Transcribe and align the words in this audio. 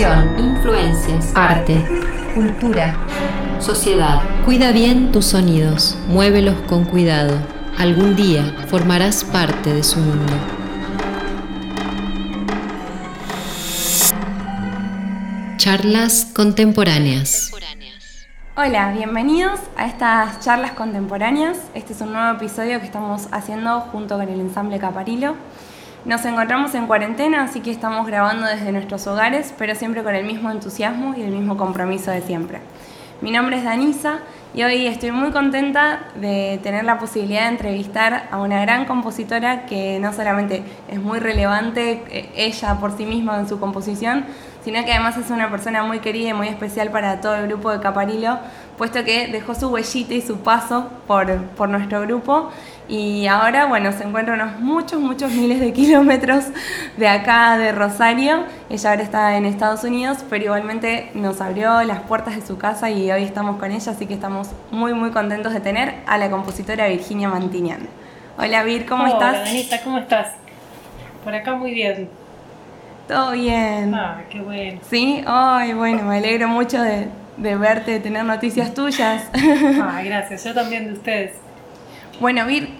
Influencias, 0.00 1.30
arte, 1.34 1.76
cultura, 2.34 2.96
sociedad. 3.58 4.22
Cuida 4.46 4.72
bien 4.72 5.12
tus 5.12 5.26
sonidos, 5.26 5.94
muévelos 6.08 6.54
con 6.68 6.86
cuidado. 6.86 7.36
Algún 7.76 8.16
día 8.16 8.64
formarás 8.68 9.24
parte 9.24 9.74
de 9.74 9.82
su 9.82 9.98
mundo. 9.98 10.32
Charlas 15.58 16.32
contemporáneas. 16.34 17.52
Hola, 18.56 18.92
bienvenidos 18.92 19.60
a 19.76 19.86
estas 19.86 20.40
charlas 20.40 20.70
contemporáneas. 20.70 21.58
Este 21.74 21.92
es 21.92 22.00
un 22.00 22.14
nuevo 22.14 22.38
episodio 22.38 22.80
que 22.80 22.86
estamos 22.86 23.28
haciendo 23.32 23.80
junto 23.92 24.16
con 24.16 24.26
el 24.26 24.40
ensamble 24.40 24.78
Caparilo. 24.78 25.36
Nos 26.06 26.24
encontramos 26.24 26.74
en 26.74 26.86
cuarentena, 26.86 27.42
así 27.42 27.60
que 27.60 27.70
estamos 27.70 28.06
grabando 28.06 28.46
desde 28.46 28.72
nuestros 28.72 29.06
hogares, 29.06 29.52
pero 29.58 29.74
siempre 29.74 30.02
con 30.02 30.14
el 30.14 30.24
mismo 30.24 30.50
entusiasmo 30.50 31.14
y 31.14 31.20
el 31.20 31.30
mismo 31.30 31.58
compromiso 31.58 32.10
de 32.10 32.22
siempre. 32.22 32.60
Mi 33.20 33.30
nombre 33.30 33.58
es 33.58 33.64
Danisa 33.64 34.20
y 34.54 34.62
hoy 34.62 34.86
estoy 34.86 35.12
muy 35.12 35.30
contenta 35.30 36.08
de 36.14 36.58
tener 36.62 36.84
la 36.84 36.98
posibilidad 36.98 37.42
de 37.42 37.48
entrevistar 37.48 38.28
a 38.30 38.38
una 38.38 38.62
gran 38.62 38.86
compositora 38.86 39.66
que 39.66 40.00
no 40.00 40.14
solamente 40.14 40.62
es 40.88 40.98
muy 40.98 41.18
relevante 41.18 42.02
eh, 42.08 42.30
ella 42.34 42.76
por 42.80 42.96
sí 42.96 43.04
misma 43.04 43.38
en 43.38 43.46
su 43.46 43.60
composición, 43.60 44.24
sino 44.64 44.82
que 44.86 44.92
además 44.92 45.18
es 45.18 45.28
una 45.30 45.50
persona 45.50 45.82
muy 45.82 45.98
querida 45.98 46.30
y 46.30 46.32
muy 46.32 46.48
especial 46.48 46.90
para 46.90 47.20
todo 47.20 47.34
el 47.34 47.46
grupo 47.46 47.70
de 47.70 47.80
Caparilo, 47.80 48.38
puesto 48.78 49.04
que 49.04 49.28
dejó 49.28 49.54
su 49.54 49.68
huellita 49.68 50.14
y 50.14 50.22
su 50.22 50.38
paso 50.38 50.88
por, 51.06 51.42
por 51.42 51.68
nuestro 51.68 52.00
grupo 52.00 52.50
y 52.90 53.28
ahora, 53.28 53.66
bueno, 53.66 53.92
se 53.92 54.02
encuentra 54.02 54.34
unos 54.34 54.58
muchos, 54.58 55.00
muchos 55.00 55.30
miles 55.30 55.60
de 55.60 55.72
kilómetros 55.72 56.46
de 56.96 57.06
acá, 57.06 57.56
de 57.56 57.70
Rosario. 57.70 58.46
Ella 58.68 58.90
ahora 58.90 59.02
está 59.04 59.36
en 59.36 59.44
Estados 59.44 59.84
Unidos, 59.84 60.24
pero 60.28 60.46
igualmente 60.46 61.12
nos 61.14 61.40
abrió 61.40 61.84
las 61.84 62.00
puertas 62.00 62.34
de 62.34 62.44
su 62.44 62.58
casa 62.58 62.90
y 62.90 63.12
hoy 63.12 63.22
estamos 63.22 63.60
con 63.60 63.70
ella, 63.70 63.92
así 63.92 64.06
que 64.06 64.14
estamos 64.14 64.48
muy, 64.72 64.92
muy 64.92 65.12
contentos 65.12 65.52
de 65.52 65.60
tener 65.60 65.94
a 66.04 66.18
la 66.18 66.30
compositora 66.30 66.88
Virginia 66.88 67.28
Mantinian. 67.28 67.86
Hola 68.36 68.64
Vir, 68.64 68.86
¿cómo 68.86 69.06
estás? 69.06 69.36
Hola 69.36 69.44
Danita, 69.44 69.82
¿cómo 69.82 69.98
estás? 69.98 70.34
Por 71.22 71.32
acá 71.32 71.54
muy 71.54 71.72
bien. 71.72 72.08
Todo 73.06 73.30
bien. 73.32 73.94
Ah, 73.94 74.22
qué 74.28 74.40
bueno. 74.40 74.80
Sí, 74.90 75.22
ay, 75.28 75.74
bueno, 75.74 76.02
me 76.02 76.16
alegro 76.16 76.48
mucho 76.48 76.82
de, 76.82 77.06
verte, 77.36 77.92
de 77.92 78.00
tener 78.00 78.24
noticias 78.24 78.74
tuyas. 78.74 79.30
Ah, 79.80 80.02
gracias, 80.04 80.42
yo 80.42 80.54
también 80.54 80.86
de 80.86 80.94
ustedes. 80.94 81.32
Bueno, 82.20 82.44
Vir, 82.46 82.79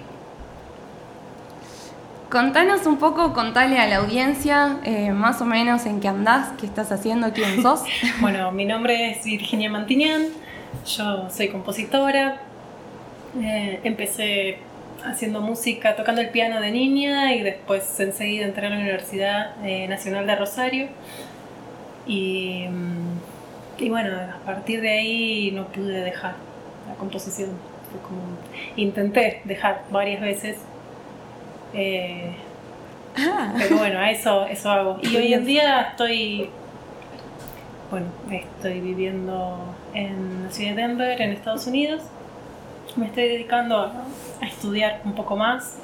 contanos 2.31 2.86
un 2.86 2.97
poco, 2.98 3.33
contale 3.34 3.78
a 3.78 3.86
la 3.89 3.97
audiencia 3.97 4.78
eh, 4.84 5.11
más 5.11 5.42
o 5.42 5.45
menos 5.45 5.84
en 5.84 6.00
qué 6.00 6.09
andás, 6.09 6.53
qué 6.59 6.64
estás 6.64 6.92
haciendo, 6.92 7.33
quién 7.33 7.61
sos. 7.61 7.83
bueno, 8.20 8.53
mi 8.53 8.64
nombre 8.64 9.11
es 9.11 9.25
Virginia 9.25 9.69
Mantinian, 9.69 10.28
yo 10.87 11.28
soy 11.28 11.48
compositora, 11.48 12.41
eh, 13.42 13.81
empecé 13.83 14.59
haciendo 15.05 15.41
música, 15.41 15.97
tocando 15.97 16.20
el 16.20 16.31
piano 16.31 16.61
de 16.61 16.70
niña 16.70 17.34
y 17.34 17.42
después 17.42 17.98
enseguida 17.98 18.47
entré 18.47 18.69
a 18.69 18.70
la 18.70 18.77
Universidad 18.77 19.67
eh, 19.67 19.89
Nacional 19.89 20.27
de 20.27 20.37
Rosario. 20.37 20.89
Y, 22.06 22.67
y, 23.78 23.89
bueno, 23.89 24.11
a 24.17 24.44
partir 24.44 24.81
de 24.81 24.91
ahí 24.91 25.50
no 25.53 25.67
pude 25.69 26.00
dejar 26.00 26.34
la 26.89 26.94
composición. 26.94 27.50
intenté 28.77 29.42
dejar 29.44 29.84
varias 29.91 30.20
veces. 30.20 30.59
Eh, 31.74 32.34
ah. 33.16 33.54
Pero 33.58 33.78
bueno, 33.78 34.02
eso, 34.04 34.46
eso 34.46 34.70
hago. 34.70 34.98
Y 35.02 35.16
hoy 35.16 35.32
en 35.34 35.44
día 35.44 35.80
estoy, 35.82 36.50
bueno, 37.90 38.06
estoy 38.30 38.80
viviendo 38.80 39.58
en 39.94 40.44
la 40.44 40.50
ciudad 40.50 40.75
de 40.75 40.82
Denver, 40.82 41.20
en 41.20 41.30
Estados 41.32 41.66
Unidos 41.66 42.03
me 42.97 43.06
estoy 43.06 43.25
dedicando 43.28 43.78
a, 43.78 43.92
estudiar 44.42 45.03
un 45.04 45.14
poco 45.14 45.36
más 45.36 45.76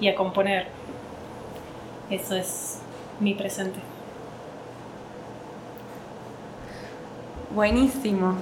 y 0.00 0.08
a 0.08 0.14
componer. 0.14 0.66
Eso 2.10 2.34
es 2.34 2.80
mi 3.20 3.34
presente. 3.34 3.78
Buenísimo. 7.54 8.36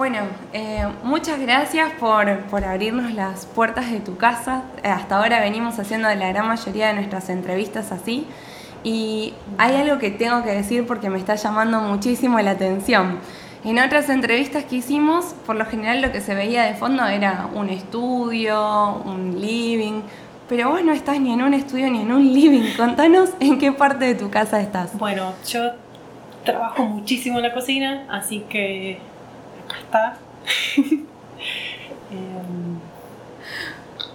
Bueno, 0.00 0.20
eh, 0.54 0.88
muchas 1.02 1.38
gracias 1.38 1.92
por, 2.00 2.38
por, 2.44 2.64
abrirnos 2.64 3.12
las 3.12 3.44
puertas 3.44 3.92
de 3.92 4.00
tu 4.00 4.16
casa. 4.16 4.62
Hasta 4.82 5.18
ahora 5.18 5.40
venimos 5.40 5.78
haciendo 5.78 6.08
la 6.08 6.28
gran 6.30 6.48
mayoría 6.48 6.86
de 6.86 6.94
nuestras 6.94 7.28
entrevistas 7.28 7.92
así. 7.92 8.26
Y 8.82 9.34
hay 9.58 9.76
algo 9.76 9.98
que 9.98 10.10
tengo 10.10 10.42
que 10.42 10.52
decir 10.52 10.86
porque 10.86 11.10
me 11.10 11.18
está 11.18 11.34
llamando 11.34 11.82
muchísimo 11.82 12.40
la 12.40 12.52
atención. 12.52 13.18
En 13.62 13.78
otras 13.78 14.08
entrevistas 14.08 14.64
que 14.64 14.76
hicimos, 14.76 15.34
por 15.44 15.56
lo 15.56 15.66
general 15.66 16.00
lo 16.00 16.10
que 16.12 16.22
se 16.22 16.34
veía 16.34 16.62
de 16.62 16.72
fondo 16.76 17.06
era 17.06 17.50
un 17.52 17.68
estudio, 17.68 19.02
un 19.04 19.38
living, 19.38 20.00
pero 20.48 20.70
vos 20.70 20.82
no 20.82 20.92
estás 20.92 21.20
ni 21.20 21.34
en 21.34 21.42
un 21.42 21.52
estudio 21.52 21.90
ni 21.90 22.00
en 22.00 22.10
un 22.10 22.32
living. 22.32 22.74
Contanos 22.74 23.32
en 23.38 23.58
qué 23.58 23.70
parte 23.70 24.06
de 24.06 24.14
tu 24.14 24.30
casa 24.30 24.62
estás. 24.62 24.96
Bueno, 24.96 25.34
yo 25.46 25.72
trabajo 26.42 26.86
muchísimo 26.86 27.36
en 27.36 27.42
la 27.42 27.52
cocina, 27.52 28.06
así 28.08 28.46
que 28.48 29.09
acá 29.70 29.78
está. 29.78 30.18
Em, 32.10 32.80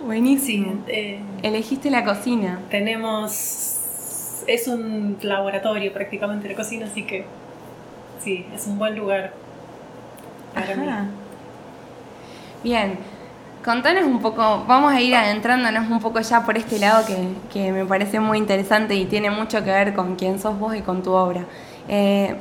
Buenísimo. 0.05 0.83
Eh, 0.88 1.19
Elegiste 1.41 1.89
la 1.89 2.03
cocina. 2.03 2.59
Tenemos. 2.69 4.43
Es 4.47 4.67
un 4.67 5.17
laboratorio 5.21 5.91
prácticamente 5.93 6.47
la 6.47 6.55
cocina, 6.55 6.85
así 6.85 7.03
que 7.03 7.25
sí, 8.19 8.45
es 8.53 8.67
un 8.67 8.77
buen 8.77 8.95
lugar 8.95 9.33
para 10.53 10.75
mí. 10.75 10.88
Bien, 12.63 12.97
contanos 13.63 14.03
un 14.03 14.22
poco, 14.22 14.66
vamos 14.67 14.93
a 14.93 15.01
ir 15.01 15.16
adentrándonos 15.16 15.89
un 15.89 15.99
poco 15.99 16.19
ya 16.19 16.45
por 16.45 16.57
este 16.57 16.77
lado 16.77 17.03
que, 17.51 17.72
me 17.72 17.85
parece 17.85 18.19
muy 18.19 18.37
interesante 18.37 18.93
y 18.93 19.05
tiene 19.05 19.31
mucho 19.31 19.63
que 19.63 19.72
ver 19.72 19.95
con 19.95 20.16
quién 20.16 20.37
sos 20.37 20.59
vos 20.59 20.75
y 20.75 20.81
con 20.81 21.01
tu 21.01 21.13
obra. 21.13 21.45
Eh, 21.87 22.35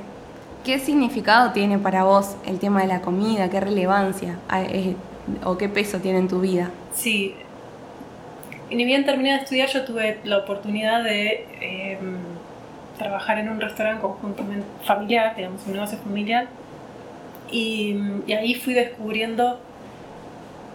¿Qué 0.64 0.78
significado 0.78 1.52
tiene 1.52 1.78
para 1.78 2.04
vos 2.04 2.36
el 2.46 2.58
tema 2.58 2.80
de 2.80 2.86
la 2.86 3.02
comida? 3.02 3.50
¿Qué 3.50 3.60
relevancia 3.60 4.38
o 5.44 5.58
qué 5.58 5.68
peso 5.68 6.00
tiene 6.00 6.20
en 6.20 6.28
tu 6.28 6.40
vida? 6.40 6.70
Sí, 6.94 7.34
ni 8.70 8.84
bien 8.86 9.04
terminé 9.04 9.32
de 9.32 9.36
estudiar, 9.40 9.68
yo 9.68 9.84
tuve 9.84 10.20
la 10.24 10.38
oportunidad 10.38 11.04
de 11.04 11.46
em, 11.60 12.16
trabajar 12.96 13.38
en 13.38 13.50
un 13.50 13.60
restaurante 13.60 14.00
conjuntamente 14.00 14.66
familiar, 14.84 15.36
digamos, 15.36 15.66
un 15.66 15.74
negocio 15.74 15.98
familiar. 15.98 16.46
Y, 17.50 17.96
ahí 18.32 18.54
fui 18.54 18.72
descubriendo 18.72 19.60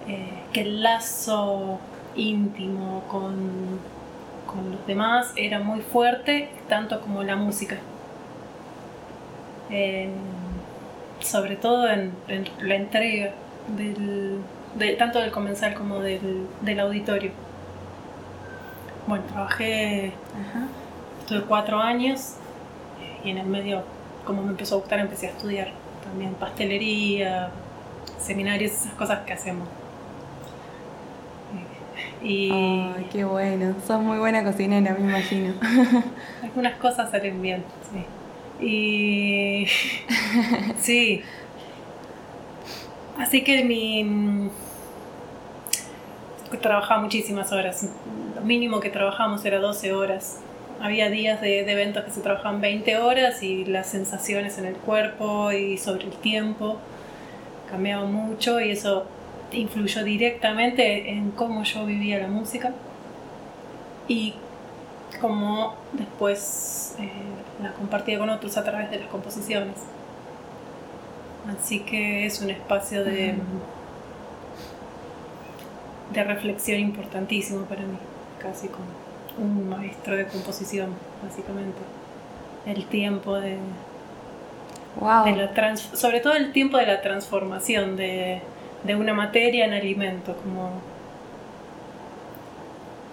eh, 0.08 0.30
que 0.54 0.62
el 0.62 0.84
lazo 0.84 1.80
íntimo 2.16 3.04
con, 3.10 3.80
con, 4.46 4.72
los 4.72 4.86
demás 4.86 5.34
era 5.36 5.60
muy 5.60 5.82
fuerte, 5.82 6.50
tanto 6.68 7.02
como 7.02 7.24
la 7.24 7.36
música. 7.36 7.78
Sobre 11.20 11.56
todo 11.56 11.90
en, 11.90 12.14
la 12.62 12.76
entrega 12.76 13.32
del, 13.76 14.40
de, 14.76 14.94
tanto 14.94 15.20
del 15.20 15.32
comensal 15.32 15.74
como 15.74 16.00
del, 16.00 16.48
del 16.62 16.80
auditorio. 16.80 17.32
Bueno, 19.08 19.24
trabajé 19.26 20.14
Estuve 21.30 21.46
cuatro 21.46 21.80
años 21.80 22.38
y 23.24 23.30
en 23.30 23.38
el 23.38 23.46
medio, 23.46 23.84
como 24.26 24.42
me 24.42 24.50
empezó 24.50 24.76
a 24.76 24.78
gustar, 24.80 25.00
empecé 25.00 25.28
a 25.28 25.30
estudiar 25.30 25.70
también 26.04 26.34
pastelería, 26.34 27.52
seminarios, 28.20 28.72
esas 28.72 28.94
cosas 28.94 29.20
que 29.28 29.34
hacemos. 29.34 29.68
Y 32.24 32.50
Ay, 32.52 33.08
qué 33.12 33.24
bueno, 33.26 33.76
sos 33.86 34.02
muy 34.02 34.18
buena 34.18 34.44
cocinera, 34.44 34.96
me 34.98 35.08
imagino. 35.08 35.54
Algunas 36.44 36.78
cosas 36.78 37.12
salen 37.12 37.40
bien, 37.44 37.64
sí. 37.94 38.04
Y 38.62 39.66
sí. 40.80 41.22
Así 43.18 43.44
que 43.44 43.64
mi 43.64 44.50
trabajaba 46.62 47.02
muchísimas 47.02 47.52
horas. 47.52 47.90
Lo 48.36 48.42
mínimo 48.42 48.80
que 48.80 48.90
trabajamos 48.90 49.46
era 49.46 49.60
12 49.60 49.94
horas 49.94 50.40
había 50.82 51.10
días 51.10 51.42
de, 51.42 51.60
eventos 51.60 52.04
que 52.06 52.12
se 52.12 52.22
trabajaban 52.22 52.62
20 52.62 52.98
horas 52.98 53.44
y 53.44 53.66
las 53.66 53.88
sensaciones 53.88 54.58
en 54.58 54.66
el 54.66 54.76
cuerpo 54.76 55.52
y 55.52 55.78
sobre 55.78 56.06
el 56.06 56.14
tiempo 56.14 56.78
cambiaban 57.70 58.12
mucho 58.12 58.60
y 58.62 58.72
eso 58.72 59.06
influyó 59.52 60.04
directamente 60.04 61.10
en 61.10 61.32
cómo 61.32 61.64
yo 61.64 61.86
vivía 61.86 62.20
la 62.20 62.28
música 62.28 62.72
y 64.08 64.36
cómo 65.20 65.76
después 65.94 66.96
eh, 67.00 67.12
la 67.62 67.72
compartía 67.74 68.18
con 68.18 68.30
otros 68.30 68.58
a 68.58 68.64
través 68.64 68.90
de 68.92 69.00
las 69.00 69.10
composiciones. 69.10 69.76
Así 71.60 71.80
que 71.80 72.26
es 72.26 72.42
un 72.42 72.50
espacio 72.50 73.04
de, 73.04 73.36
de 76.14 76.24
reflexión 76.24 76.80
importantísimo 76.80 77.66
para 77.66 77.82
mí, 77.82 77.98
casi 78.42 78.68
como 78.68 78.86
un 79.38 79.70
maestro 79.70 80.16
de 80.16 80.28
composición, 80.28 80.90
básicamente. 81.24 81.80
El 82.66 82.86
tiempo 82.86 83.36
de, 83.36 83.58
Wow. 85.00 85.26
sobre 85.94 86.20
todo 86.20 86.34
el 86.34 86.52
tiempo 86.52 86.78
de 86.78 86.86
la 86.86 87.02
transformación 87.02 87.96
de, 87.96 88.42
de 88.84 88.96
una 88.96 89.14
materia 89.14 89.66
en 89.66 89.74
alimento, 89.74 90.36
como 90.36 90.72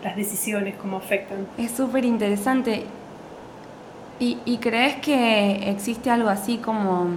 las 0.02 0.16
decisiones, 0.16 0.74
cómo 0.76 0.96
afectan. 0.96 1.46
Es 1.58 1.72
súper 1.72 2.04
interesante. 2.04 2.84
¿Y, 4.18 4.38
¿Y, 4.44 4.58
crees 4.58 4.96
que 4.96 5.70
existe 5.70 6.10
algo 6.10 6.30
así 6.30 6.56
como 6.56 7.08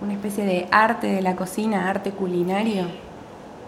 una 0.00 0.12
especie 0.12 0.44
de 0.44 0.68
arte 0.70 1.08
de 1.08 1.22
la 1.22 1.34
cocina, 1.34 1.90
arte 1.90 2.12
culinario? 2.12 2.84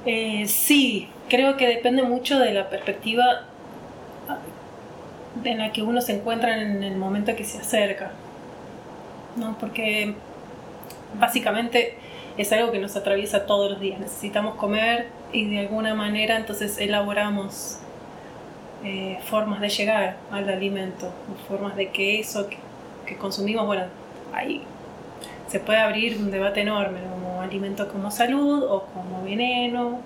Eh, 0.07 0.47
sí, 0.47 1.09
creo 1.29 1.57
que 1.57 1.67
depende 1.67 2.03
mucho 2.03 2.39
de 2.39 2.55
la 2.55 2.71
perspectiva 2.71 3.43
en 5.45 5.59
la 5.59 5.73
que 5.73 5.83
uno 5.83 6.01
se 6.01 6.17
encuentra 6.17 6.61
en 6.61 6.83
el 6.83 6.97
momento 6.97 7.35
que 7.35 7.45
se 7.45 7.59
acerca. 7.59 8.13
¿no? 9.37 9.57
Porque 9.59 10.15
básicamente 11.19 11.97
es 12.37 12.53
algo 12.53 12.71
que 12.71 12.79
nos 12.79 12.97
atraviesa 12.97 13.47
todos 13.47 13.71
los 13.71 13.81
días. 13.81 13.99
Necesitamos 14.01 14.55
comer 14.57 15.09
y 15.33 15.49
de 15.49 15.61
alguna 15.61 15.95
manera 15.95 16.37
entonces 16.37 16.79
elaboramos 16.79 17.79
eh, 18.85 19.19
formas 19.25 19.61
de 19.61 19.69
llegar 19.69 20.17
al 20.31 20.49
alimento, 20.49 21.11
formas 21.49 21.75
de 21.77 21.91
que 21.91 22.21
eso 22.21 22.49
que, 22.49 23.17
consumimos, 23.17 23.67
bueno, 23.67 23.85
ahí 24.33 24.63
se 25.49 25.59
puede 25.61 25.79
abrir 25.79 26.17
un 26.19 26.31
debate 26.31 26.61
enorme, 26.61 27.01
como 27.11 27.41
alimento 27.41 27.89
como 27.89 28.11
salud 28.11 28.63
o 28.63 28.85
como 28.85 29.25
veneno. 29.25 30.01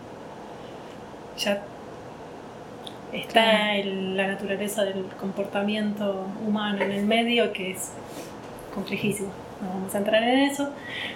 Ya 1.37 1.63
está 3.13 3.75
la 3.85 4.29
naturaleza 4.29 4.85
del 4.85 5.05
comportamiento 5.21 6.27
humano 6.47 6.83
en 6.83 6.93
el 6.93 7.05
medio 7.05 7.53
que 7.53 7.73
es 7.73 7.93
complejísimo. 8.75 9.31
No 9.61 9.69
vamos 9.69 9.95
a 9.95 9.99
entrar 9.99 10.23
en 10.23 10.41
eso, 10.41 10.71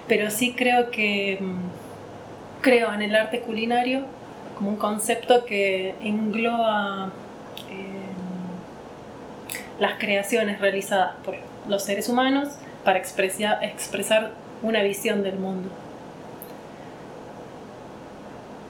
pero 0.07 0.31
sí 0.31 0.55
creo 0.55 0.91
que 0.91 1.39
mm, 1.41 2.63
creo 2.63 2.93
en 2.93 3.03
el 3.03 3.15
arte 3.15 3.41
culinario 3.41 4.05
como 4.57 4.71
un 4.71 4.77
concepto 4.77 5.45
que 5.45 5.95
engloba 6.01 7.13
las 9.79 9.99
creaciones 9.99 10.61
realizadas 10.61 11.13
por 11.25 11.37
los 11.69 11.85
seres 11.85 12.09
humanos 12.09 12.49
para 12.85 12.99
expresar 12.99 14.33
una 14.63 14.83
visión 14.83 15.23
del 15.23 15.39
mundo. 15.39 15.69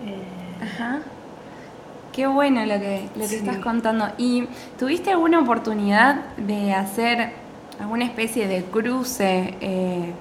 Eh, 0.05 0.65
Ajá. 0.65 1.01
Qué 2.13 2.27
bueno 2.27 2.65
lo 2.65 2.81
que, 2.81 3.09
lo 3.15 3.29
que 3.29 3.37
estás 3.37 3.59
contando. 3.59 4.09
¿Y 4.17 4.49
tuviste 4.79 5.11
alguna 5.11 5.41
oportunidad 5.41 6.17
de 6.39 6.73
hacer 6.73 7.33
alguna 7.79 8.07
especie 8.07 8.49
de 8.49 8.65
cruce 8.65 9.55
eh, 9.61 10.13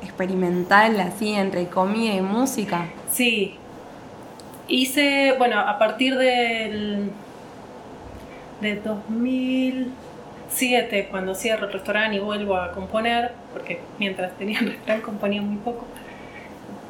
experimental 0.00 1.00
así 1.00 1.34
entre 1.34 1.66
comida 1.66 2.14
y 2.14 2.20
música? 2.20 2.86
Sí. 3.10 3.56
Hice, 4.68 5.34
bueno, 5.38 5.58
a 5.58 5.76
partir 5.78 6.16
del, 6.16 7.10
del 8.60 8.82
2000... 8.84 9.92
7 10.50 11.08
cuando 11.10 11.34
cierro 11.34 11.66
el 11.66 11.72
restaurante 11.72 12.16
y 12.16 12.20
vuelvo 12.20 12.56
a 12.56 12.72
componer, 12.72 13.32
porque 13.52 13.80
mientras 13.98 14.36
tenía 14.36 14.58
el 14.60 14.66
restaurante 14.72 15.04
componía 15.04 15.42
muy 15.42 15.56
poco, 15.56 15.86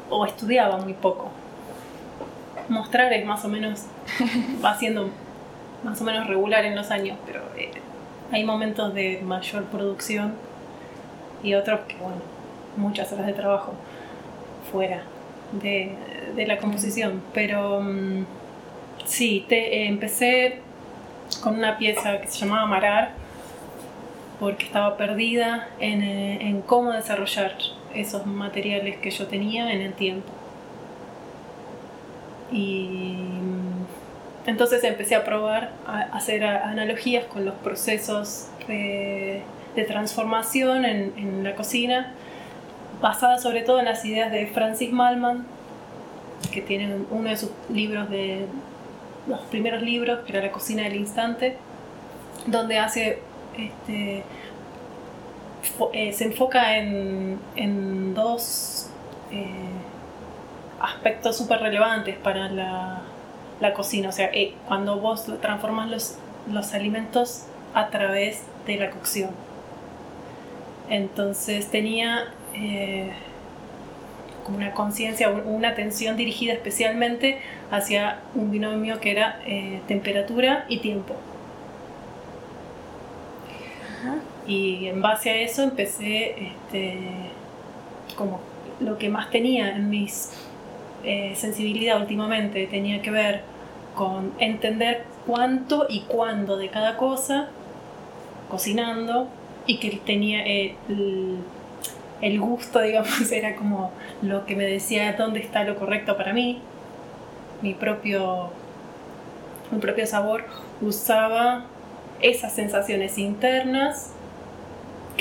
o 0.09 0.25
estudiaba 0.25 0.77
muy 0.77 0.93
poco. 0.93 1.31
Mostrar 2.67 3.11
es 3.13 3.25
más 3.25 3.43
o 3.45 3.47
menos, 3.47 3.85
va 4.63 4.77
siendo 4.77 5.09
más 5.83 5.99
o 6.01 6.03
menos 6.03 6.27
regular 6.27 6.65
en 6.65 6.75
los 6.75 6.91
años, 6.91 7.17
pero 7.25 7.41
eh, 7.57 7.71
hay 8.31 8.43
momentos 8.43 8.93
de 8.93 9.21
mayor 9.23 9.65
producción 9.65 10.33
y 11.43 11.53
otros 11.55 11.81
que, 11.87 11.95
bueno, 11.95 12.21
muchas 12.77 13.11
horas 13.11 13.25
de 13.25 13.33
trabajo 13.33 13.73
fuera 14.71 15.03
de, 15.51 15.95
de 16.35 16.47
la 16.47 16.57
composición. 16.57 17.21
Pero 17.33 17.79
um, 17.79 18.25
sí, 19.05 19.45
te, 19.47 19.83
eh, 19.83 19.87
empecé 19.87 20.59
con 21.43 21.55
una 21.55 21.77
pieza 21.77 22.19
que 22.21 22.27
se 22.27 22.39
llamaba 22.39 22.65
Marar, 22.65 23.20
porque 24.41 24.65
estaba 24.65 24.97
perdida 24.97 25.67
en, 25.79 26.01
eh, 26.01 26.39
en, 26.41 26.63
cómo 26.63 26.91
desarrollar 26.93 27.55
esos 27.93 28.25
materiales 28.25 28.97
que 28.97 29.11
yo 29.11 29.27
tenía 29.27 29.71
en 29.71 29.81
el 29.81 29.93
tiempo. 29.93 30.31
Y 32.51 32.87
mm, 32.87 34.49
entonces 34.49 34.83
empecé 34.83 35.13
a 35.13 35.23
probar 35.23 35.73
a 35.85 35.99
hacer 36.17 36.43
analogías 36.43 37.25
con 37.25 37.45
los 37.45 37.53
procesos 37.53 38.47
de, 38.67 39.43
de 39.75 39.83
transformación 39.83 40.85
en, 40.85 41.13
en, 41.17 41.43
la 41.43 41.53
cocina, 41.53 42.11
basadas 42.99 43.43
sobre 43.43 43.61
todo 43.61 43.77
en 43.77 43.85
las 43.85 44.03
ideas 44.05 44.31
de 44.31 44.47
Francis 44.47 44.91
Malman, 44.91 45.45
que 46.51 46.63
tiene 46.63 46.95
uno 47.11 47.29
de 47.29 47.37
sus 47.37 47.51
libros 47.71 48.09
de 48.09 48.47
los 49.27 49.39
primeros 49.51 49.83
libros, 49.83 50.21
que 50.25 50.31
era 50.31 50.41
La 50.41 50.51
cocina 50.51 50.81
del 50.81 50.95
instante, 50.95 51.57
donde 52.47 52.79
hace 52.79 53.19
este, 53.57 54.23
eh, 55.93 56.13
se 56.13 56.25
enfoca 56.25 56.77
en, 56.77 58.13
dos 58.13 58.89
eh, 59.31 59.45
aspectos 60.79 61.37
súper 61.37 61.59
relevantes 61.61 62.17
para 62.17 62.49
la, 62.49 63.03
cocina. 63.75 64.09
O 64.09 64.11
sea, 64.11 64.29
eh, 64.33 64.53
cuando 64.67 64.99
vos 64.99 65.25
transformas 65.39 65.89
los, 65.89 66.17
los 66.51 66.73
alimentos 66.73 67.45
a 67.73 67.89
través 67.89 68.43
de 68.65 68.77
la 68.77 68.89
cocción. 68.89 69.29
Entonces 70.89 71.69
tenía 71.69 72.33
como 74.43 74.57
una 74.57 74.73
conciencia, 74.73 75.29
una 75.29 75.69
atención 75.69 76.17
dirigida 76.17 76.51
especialmente 76.53 77.39
hacia 77.69 78.19
un 78.35 78.51
binomio 78.51 78.99
que 78.99 79.11
era 79.11 79.39
temperatura 79.87 80.65
y 80.67 80.79
tiempo. 80.79 81.15
Y 84.47 84.87
en 84.87 85.01
base 85.01 85.29
a 85.29 85.35
eso 85.35 85.63
empecé, 85.63 86.47
este, 86.47 86.97
como 88.15 88.39
lo 88.79 88.97
que 88.97 89.09
más 89.09 89.29
tenía 89.29 89.75
en 89.75 89.89
mi 89.89 90.07
eh, 91.03 91.33
sensibilidad 91.35 91.99
últimamente 91.99 92.67
tenía 92.67 93.01
que 93.01 93.11
ver 93.11 93.41
con 93.95 94.33
entender 94.39 95.03
cuánto 95.25 95.85
y 95.89 96.01
cuándo 96.01 96.57
de 96.57 96.69
cada 96.69 96.97
cosa 96.97 97.49
cocinando 98.49 99.27
y 99.65 99.77
que 99.77 99.91
tenía 100.05 100.45
eh, 100.45 100.75
el, 100.89 101.37
el 102.21 102.39
gusto, 102.39 102.79
digamos, 102.81 103.31
era 103.31 103.55
como 103.55 103.91
lo 104.21 104.45
que 104.45 104.55
me 104.55 104.65
decía 104.65 105.13
dónde 105.13 105.39
está 105.39 105.63
lo 105.63 105.75
correcto 105.75 106.17
para 106.17 106.33
mí, 106.33 106.59
mi 107.61 107.73
propio, 107.73 108.49
mi 109.71 109.79
propio 109.79 110.07
sabor, 110.07 110.45
usaba 110.81 111.65
esas 112.21 112.53
sensaciones 112.53 113.17
internas 113.17 114.11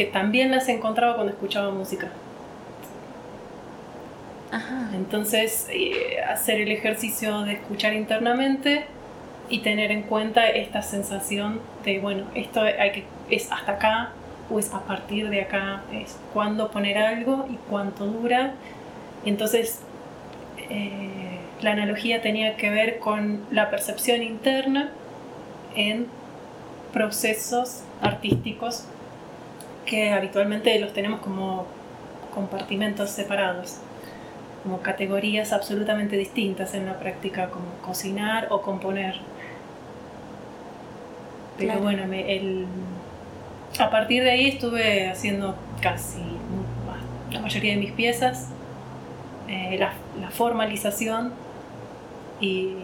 que 0.01 0.07
también 0.07 0.51
las 0.51 0.67
encontraba 0.71 1.17
cuando 1.17 1.35
escuchaba 1.35 1.71
música. 1.73 2.09
Entonces, 4.95 5.69
eh, 5.71 6.23
hacer 6.27 6.59
el 6.63 6.73
ejercicio 6.73 7.43
de 7.43 7.53
escuchar 7.53 7.93
internamente 7.93 8.87
y 9.51 9.59
tener 9.59 9.91
en 9.91 10.05
cuenta 10.05 10.49
esta 10.49 10.81
sensación 10.81 11.61
de, 11.85 11.99
bueno, 11.99 12.25
esto 12.35 12.63
hay 12.63 12.93
que, 12.93 13.05
es 13.29 13.53
hasta 13.53 13.73
acá, 13.73 14.13
pues 14.49 14.73
a 14.73 14.81
partir 14.85 15.29
de 15.29 15.43
acá 15.43 15.83
es 15.93 16.19
cuándo 16.33 16.71
poner 16.71 16.97
algo 16.97 17.47
y 17.51 17.57
cuánto 17.69 18.07
dura. 18.07 18.55
Entonces, 19.27 19.81
eh, 20.71 21.41
la 21.61 21.73
analogía 21.73 22.23
tenía 22.23 22.57
que 22.57 22.71
ver 22.71 23.01
con 23.01 23.45
la 23.51 23.69
percepción 23.69 24.23
interna 24.23 24.93
en 25.77 26.07
procesos 26.91 27.83
artísticos 28.01 28.87
que 29.91 30.13
habitualmente 30.13 30.79
los 30.79 30.93
tenemos 30.93 31.21
como 31.21 31.67
compartimentos 32.33 33.11
separados, 33.11 33.79
como 34.63 34.81
categorías 34.83 35.53
absolutamente 35.53 36.17
distintas 36.17 36.75
en 36.75 36.87
la 36.87 37.01
práctica, 37.01 37.51
como 37.51 37.67
cocinar 37.85 38.47
o 38.51 38.63
componer. 38.63 39.17
Pero 41.59 41.81
bueno, 41.81 42.05
el, 42.13 42.67
a 43.81 43.91
partir 43.91 44.23
de 44.23 44.31
ahí 44.31 44.49
estuve 44.49 45.09
haciendo 45.09 45.57
casi 45.83 46.23
la 47.33 47.41
mayoría 47.41 47.73
de 47.73 47.79
mis 47.79 47.93
piezas, 47.93 48.49
eh, 49.49 49.77
la, 49.77 50.31
formalización 50.31 51.33
y, 52.41 52.77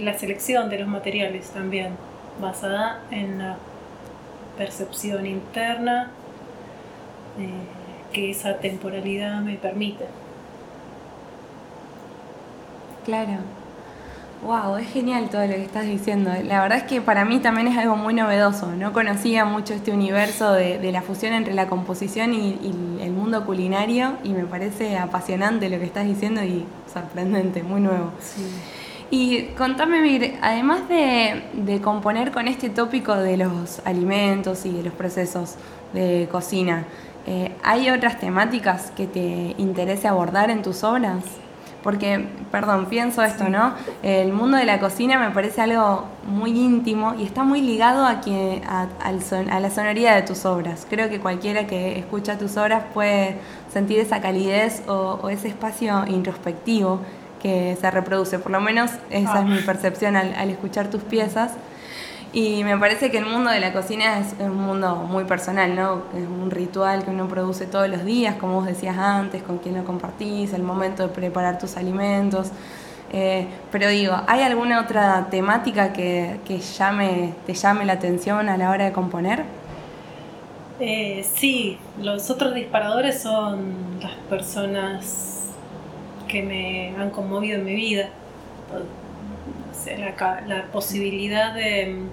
la 0.00 0.18
selección 0.18 0.70
de 0.70 0.78
los 0.78 0.88
materiales 0.88 1.50
también, 1.50 1.96
basada 2.40 3.00
en 3.10 3.38
la 3.38 3.56
percepción 4.56 5.26
interna 5.26 6.10
eh, 7.38 8.12
que 8.12 8.30
esa 8.30 8.58
temporalidad 8.58 9.40
me 9.40 9.56
permite. 9.56 10.06
Claro. 13.04 13.38
Wow, 14.42 14.76
es 14.76 14.88
genial 14.88 15.30
todo 15.30 15.42
lo 15.46 15.54
que 15.54 15.62
estás 15.62 15.86
diciendo. 15.86 16.30
La 16.44 16.60
verdad 16.60 16.78
es 16.78 16.84
que 16.84 17.00
para 17.00 17.24
mí 17.24 17.38
también 17.38 17.68
es 17.68 17.78
algo 17.78 17.96
muy 17.96 18.14
novedoso. 18.14 18.72
No 18.72 18.92
conocía 18.92 19.44
mucho 19.44 19.74
este 19.74 19.92
universo 19.92 20.52
de, 20.52 20.92
la 20.92 21.02
fusión 21.02 21.32
entre 21.32 21.54
la 21.54 21.68
composición 21.68 22.34
y, 22.34 22.58
el 23.00 23.12
mundo 23.12 23.44
culinario 23.46 24.12
y 24.24 24.30
me 24.30 24.44
parece 24.44 24.98
apasionante 24.98 25.68
lo 25.68 25.78
que 25.78 25.84
estás 25.84 26.06
diciendo 26.06 26.42
y 26.42 26.64
sorprendente, 26.92 27.62
muy 27.62 27.80
nuevo. 27.80 28.10
Y 29.10 29.42
contame, 29.56 30.00
Vir, 30.00 30.36
además 30.42 30.88
de, 30.88 31.80
componer 31.82 32.32
con 32.32 32.48
este 32.48 32.70
tópico 32.70 33.14
de 33.14 33.36
los 33.36 33.80
alimentos 33.84 34.66
y 34.66 34.72
de 34.72 34.82
los 34.82 34.92
procesos 34.92 35.54
de 35.92 36.28
cocina, 36.30 36.84
eh, 37.26 37.52
¿hay 37.62 37.90
otras 37.90 38.18
temáticas 38.18 38.90
que 38.90 39.06
te 39.06 39.54
interese 39.58 40.08
abordar 40.08 40.50
en 40.50 40.62
tus 40.62 40.82
obras? 40.82 41.24
Porque, 41.84 42.26
perdón, 42.50 42.86
pienso 42.86 43.22
esto, 43.22 43.48
¿no? 43.48 43.74
El 44.02 44.32
mundo 44.32 44.56
de 44.56 44.64
la 44.64 44.80
cocina 44.80 45.20
me 45.20 45.30
parece 45.30 45.60
algo 45.60 46.06
muy 46.26 46.50
íntimo 46.50 47.14
y 47.16 47.22
está 47.22 47.44
muy 47.44 47.60
ligado 47.60 48.04
a, 48.04 48.20
que, 48.20 48.60
a, 48.66 49.60
la 49.60 49.70
sonoridad 49.70 50.16
de 50.16 50.22
tus 50.22 50.44
obras. 50.46 50.84
Creo 50.90 51.08
que 51.08 51.20
cualquiera 51.20 51.68
que 51.68 51.96
escucha 51.96 52.38
tus 52.38 52.56
obras 52.56 52.82
puede 52.92 53.36
sentir 53.72 54.00
esa 54.00 54.20
calidez 54.20 54.82
o, 54.88 55.28
ese 55.28 55.46
espacio 55.46 56.04
introspectivo 56.08 57.02
que 57.46 57.76
se 57.80 57.90
reproduce. 57.92 58.40
Por 58.40 58.50
lo 58.50 58.60
menos 58.60 58.90
esa 59.10 59.38
es 59.38 59.44
mi 59.44 59.58
ah. 59.58 59.62
percepción 59.64 60.16
al 60.16 60.50
escuchar 60.50 60.90
tus 60.90 61.02
piezas. 61.02 61.52
Y 62.32 62.64
me 62.64 62.76
parece 62.76 63.10
que 63.10 63.18
el 63.18 63.24
mundo 63.24 63.50
de 63.50 63.60
la 63.60 63.72
cocina 63.72 64.18
es 64.18 64.34
un 64.40 64.56
mundo 64.56 64.96
muy 64.96 65.24
personal, 65.24 65.74
¿no? 65.74 66.02
Es 66.14 66.26
un 66.26 66.50
ritual 66.50 67.04
que 67.04 67.10
uno 67.10 67.28
produce 67.28 67.66
todos 67.66 67.88
los 67.88 68.04
días, 68.04 68.34
como 68.34 68.54
vos 68.54 68.66
decías 68.66 68.98
antes, 68.98 69.42
con 69.42 69.58
quién 69.58 69.76
lo 69.76 69.84
compartís, 69.84 70.52
el 70.52 70.62
momento 70.62 71.04
de 71.04 71.08
preparar 71.10 71.58
tus 71.58 71.76
alimentos. 71.76 72.50
Eh, 73.12 73.46
pero 73.70 73.88
digo, 73.88 74.16
¿hay 74.26 74.42
alguna 74.42 74.80
otra 74.80 75.28
temática 75.30 75.92
que, 75.92 76.40
llame, 76.76 77.32
te 77.46 77.54
llame 77.54 77.84
la 77.84 77.92
atención 77.92 78.48
a 78.48 78.56
la 78.56 78.70
hora 78.70 78.86
de 78.86 78.92
componer? 78.92 79.44
Eh, 80.80 81.24
sí, 81.34 81.78
los 82.02 82.28
otros 82.28 82.54
disparadores 82.54 83.22
son 83.22 83.98
las 84.02 84.12
personas 84.28 85.35
que 86.26 86.42
me 86.42 86.94
han 86.96 87.10
conmovido 87.10 87.58
en 87.58 87.64
mi 87.64 87.74
vida. 87.74 88.10
la, 89.98 90.40
la 90.46 90.64
posibilidad 90.72 91.54
de 91.54 92.06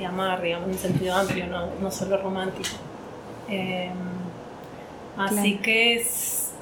de 0.00 0.06
amar, 0.06 0.40
digamos, 0.40 0.66
en 0.68 0.72
un 0.72 0.78
sentido 0.78 1.14
amplio, 1.14 1.44
no, 1.46 1.90
solo 1.90 2.16
romántico. 2.16 2.70
Em, 3.48 3.92
así 5.16 5.58
que 5.58 5.96
es 5.96 6.52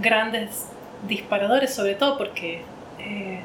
grandes 0.00 0.66
disparadores, 1.06 1.74
sobre 1.74 1.94
todo 1.94 2.16
porque 2.16 2.62
eh, 2.98 3.40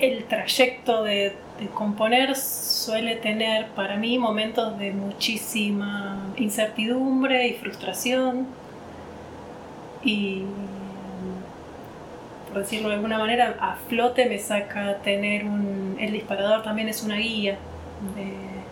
el 0.00 0.24
trayecto 0.24 1.04
de, 1.04 1.36
de, 1.60 1.68
componer 1.74 2.36
suele 2.36 3.16
tener 3.16 3.68
para 3.68 3.96
mí 3.96 4.18
momentos 4.18 4.78
de 4.78 4.90
muchísima 4.90 6.32
incertidumbre 6.36 7.46
y 7.46 7.54
frustración 7.54 8.46
y 10.08 10.42
por 12.48 12.60
decirlo 12.60 12.88
de 12.88 12.94
alguna 12.94 13.18
manera, 13.18 13.56
a 13.60 13.76
flote 13.88 14.26
me 14.26 14.38
saca 14.38 14.98
tener 14.98 15.44
un... 15.44 15.96
El 16.00 16.12
disparador 16.12 16.62
también 16.62 16.88
es 16.88 17.02
una 17.02 17.16
guía 17.16 17.58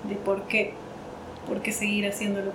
de, 0.09 0.14
por, 0.16 0.45
qué, 0.45 0.73
por 1.47 1.61
qué 1.61 1.73
seguir 1.73 2.09
haciéndolo. 2.09 2.52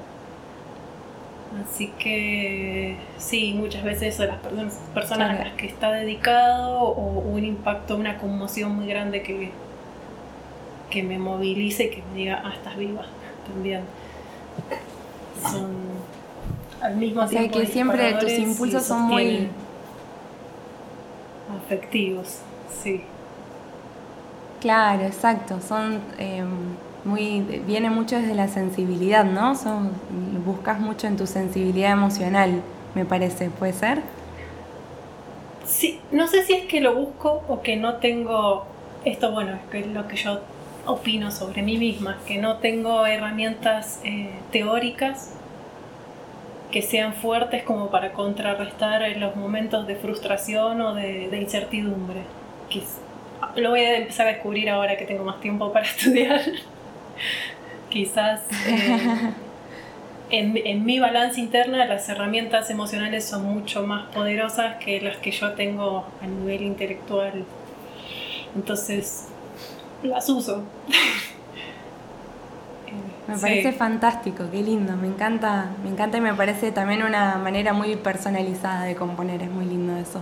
Así 1.64 1.92
que 2.00 2.96
sí, 3.18 3.54
muchas 3.54 3.84
veces 3.84 4.20
a 4.20 4.26
las 4.26 4.38
personas, 4.38 4.80
personas 4.94 5.40
a 5.40 5.44
las 5.44 5.54
que 5.54 5.68
está 5.68 5.92
dedicado 5.92 6.80
o 6.80 7.20
un 7.20 7.46
impacto, 7.46 7.98
una 7.98 8.18
conmoción 8.18 8.76
muy 8.76 8.88
grande 8.88 9.22
que, 9.22 9.52
que 10.90 11.04
me 11.04 11.20
movilice 11.20 11.84
y 11.84 11.90
que 11.90 12.04
me 12.12 12.18
diga, 12.18 12.42
ah, 12.44 12.54
estás 12.56 12.78
viva 12.78 13.06
también. 13.46 13.82
Son 15.44 15.91
al 16.82 16.96
mismo 16.96 17.26
tiempo. 17.28 17.50
O 17.50 17.54
sea 17.54 17.62
que 17.62 17.72
siempre 17.72 18.14
tus 18.14 18.32
impulsos 18.32 18.84
son 18.84 19.04
muy 19.04 19.50
afectivos, 21.66 22.40
sí. 22.84 23.02
Claro, 24.60 25.04
exacto. 25.04 25.60
Son 25.62 26.00
em, 26.18 26.48
muy, 27.04 27.42
viene 27.66 27.90
mucho 27.90 28.18
desde 28.18 28.36
la 28.36 28.48
sensibilidad, 28.48 29.26
¿no? 29.26 29.56
Son, 29.56 29.92
buscas 30.46 30.80
mucho 30.80 31.08
en 31.08 31.18
tu 31.18 31.28
sensibilidad 31.28 31.92
emocional, 31.92 32.62
me 32.96 33.06
parece. 33.06 33.50
¿Puede 33.50 33.74
ser? 33.74 34.02
Sí, 35.66 36.00
no 36.12 36.28
sé 36.28 36.44
si 36.44 36.54
es 36.54 36.66
que 36.66 36.82
lo 36.82 36.96
busco 36.96 37.44
o 37.48 37.62
que 37.62 37.76
no 37.78 37.96
tengo 37.96 38.66
esto, 39.06 39.32
bueno, 39.32 39.54
es 39.54 39.62
que 39.72 39.88
lo 39.88 40.08
que 40.08 40.16
yo 40.16 40.40
opino 40.86 41.32
sobre 41.32 41.62
mí 41.62 41.78
misma, 41.78 42.18
que 42.28 42.38
no 42.38 42.58
tengo 42.58 43.06
herramientas 43.06 44.00
eh, 44.04 44.32
teóricas 44.52 45.34
que 46.72 46.82
sean 46.82 47.14
fuertes 47.14 47.64
como 47.64 47.92
para 47.92 48.14
contrarrestar 48.14 49.04
los 49.18 49.36
momentos 49.36 49.86
de 49.88 49.96
frustración 49.96 50.82
o 50.82 50.96
de, 50.96 51.38
incertidumbre. 51.40 52.22
lo 53.56 53.72
voy 53.72 53.82
a 53.82 53.98
empezar 53.98 54.28
a 54.28 54.32
descubrir 54.32 54.70
ahora 54.70 54.98
que 54.98 55.06
tengo 55.06 55.24
más 55.24 55.40
tiempo 55.42 55.72
para 55.72 55.86
estudiar. 55.88 56.42
Quizás 57.90 58.42
eh, 58.68 59.34
en, 60.32 60.86
mi 60.86 61.00
balance 61.00 61.42
interna 61.42 61.86
las 61.86 62.08
herramientas 62.08 62.70
emocionales 62.70 63.26
son 63.26 63.44
mucho 63.44 63.86
más 63.86 64.08
poderosas 64.14 64.78
que 64.78 65.02
las 65.02 65.18
que 65.18 65.32
yo 65.32 65.52
tengo 65.54 66.06
a 66.22 66.28
nivel 66.28 66.62
intelectual. 66.62 67.44
Entonces 68.56 69.28
las 70.04 70.30
uso. 70.30 70.64
Me 73.32 73.38
parece 73.38 73.72
fantástico, 73.72 74.44
qué 74.52 74.62
lindo, 74.62 74.98
me 74.98 75.08
encanta, 75.08 75.72
me 75.84 75.90
encanta 75.90 76.18
y 76.18 76.22
me 76.22 76.34
parece 76.34 76.74
también 76.74 77.02
una 77.02 77.38
manera 77.38 77.72
muy 77.72 77.96
personalizada 77.96 78.84
de 78.84 78.96
componer, 78.96 79.44
es 79.44 79.50
muy 79.50 79.66
lindo 79.66 79.96
eso. 79.96 80.22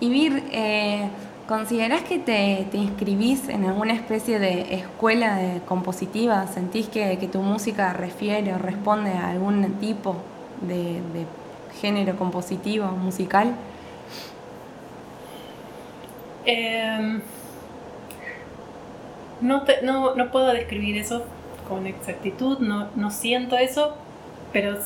Y 0.00 0.10
Vir, 0.10 0.44
eh, 0.52 1.08
¿considerás 1.48 2.02
que 2.02 2.18
te, 2.18 2.66
inscribís 2.76 3.48
en 3.48 3.64
alguna 3.64 3.94
especie 3.94 4.38
de 4.38 4.74
escuela 4.74 5.36
de 5.36 5.60
compositiva? 5.62 6.46
¿Sentís 6.46 6.88
que, 6.88 7.16
tu 7.32 7.40
música 7.40 7.94
refiere 7.94 8.52
o 8.52 8.58
responde 8.58 9.12
a 9.12 9.30
algún 9.30 9.64
tipo 9.80 10.16
de, 10.60 11.00
género 11.80 12.16
compositivo, 12.16 12.86
musical? 12.88 13.54
Em, 16.44 17.22
no, 19.40 19.64
no, 19.82 20.14
no 20.14 20.30
puedo 20.30 20.52
describir 20.52 20.98
eso 20.98 21.24
con 21.70 21.86
exactitud, 21.86 22.58
no, 22.58 22.88
no 22.96 23.10
siento 23.10 23.56
eso, 23.56 23.94
pero 24.52 24.76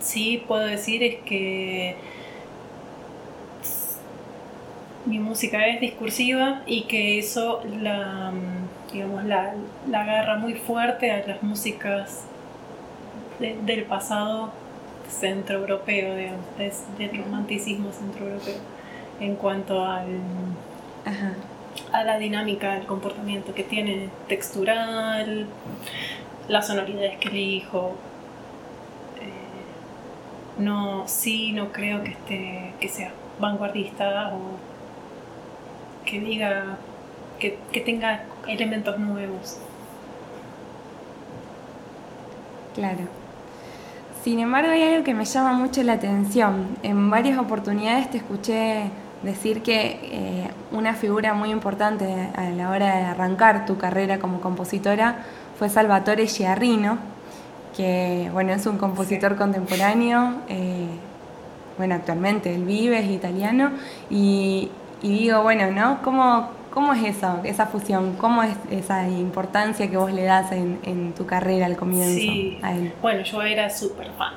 sí 0.00 0.42
puedo 0.48 0.64
decir 0.64 1.04
es 1.04 1.16
que 1.20 1.94
mi 5.04 5.18
música 5.18 5.66
es 5.66 5.80
discursiva 5.80 6.62
y 6.66 6.82
que 6.82 7.18
eso 7.18 7.62
la, 7.80 8.32
digamos, 8.92 9.24
la, 9.24 9.54
agarra 9.92 10.36
muy 10.36 10.54
fuerte 10.54 11.10
a 11.10 11.26
las 11.26 11.42
músicas 11.42 12.24
del 13.38 13.84
pasado 13.84 14.50
centroeuropeo, 15.08 16.16
digamos, 16.16 16.44
del 16.98 17.24
romanticismo 17.24 17.92
centroeuropeo, 17.92 18.60
en 19.20 19.36
cuanto 19.36 19.84
al, 19.84 20.06
a 21.92 22.04
la 22.04 22.18
dinámica 22.18 22.74
del 22.74 22.86
comportamiento 22.86 23.54
que 23.54 23.64
tiene 23.64 24.08
textural, 24.28 25.46
las 26.50 26.66
sonoridades 26.66 27.16
que 27.18 27.28
elijo. 27.28 27.94
Eh, 29.20 30.60
no, 30.60 31.06
sí, 31.06 31.52
no 31.52 31.72
creo 31.72 32.02
que, 32.02 32.10
esté, 32.10 32.74
que 32.80 32.88
sea 32.88 33.12
vanguardista 33.38 34.32
o 34.34 34.40
que 36.04 36.20
diga, 36.20 36.76
que, 37.38 37.58
que 37.72 37.80
tenga 37.80 38.24
elementos 38.48 38.98
nuevos. 38.98 39.58
Claro. 42.74 43.08
Sin 44.24 44.40
embargo, 44.40 44.72
hay 44.72 44.82
algo 44.82 45.04
que 45.04 45.14
me 45.14 45.24
llama 45.24 45.52
mucho 45.52 45.82
la 45.82 45.94
atención. 45.94 46.76
En 46.82 47.10
varias 47.10 47.38
oportunidades 47.38 48.10
te 48.10 48.18
escuché 48.18 48.90
decir 49.22 49.62
que 49.62 50.00
eh, 50.02 50.50
una 50.72 50.94
figura 50.94 51.32
muy 51.32 51.50
importante 51.50 52.30
a 52.34 52.50
la 52.50 52.70
hora 52.70 52.96
de 52.96 53.02
arrancar 53.02 53.66
tu 53.66 53.78
carrera 53.78 54.18
como 54.18 54.40
compositora 54.40 55.24
fue 55.60 55.68
Salvatore 55.68 56.26
Giarrino, 56.26 56.96
que 57.76 58.30
bueno, 58.32 58.54
es 58.54 58.64
un 58.64 58.78
compositor 58.78 59.36
contemporáneo, 59.36 60.36
eh, 60.48 60.86
bueno, 61.76 61.96
actualmente 61.96 62.54
él 62.54 62.64
vive, 62.64 62.98
es 62.98 63.10
italiano, 63.10 63.70
y, 64.08 64.70
digo, 65.02 65.42
bueno, 65.42 65.70
¿no? 65.70 66.00
¿Cómo, 66.02 66.48
¿Cómo 66.72 66.94
es 66.94 67.18
eso, 67.18 67.40
esa 67.44 67.66
fusión? 67.66 68.16
¿Cómo 68.16 68.42
es 68.42 68.56
esa 68.70 69.06
importancia 69.06 69.90
que 69.90 69.98
vos 69.98 70.10
le 70.10 70.22
das 70.22 70.50
en, 70.50 71.12
tu 71.12 71.26
carrera 71.26 71.66
al 71.66 71.76
comienzo 71.76 72.32
a 72.62 72.74
él? 72.74 72.94
Bueno, 73.02 73.22
yo 73.22 73.42
era 73.42 73.68
súper 73.68 74.08
fan. 74.16 74.32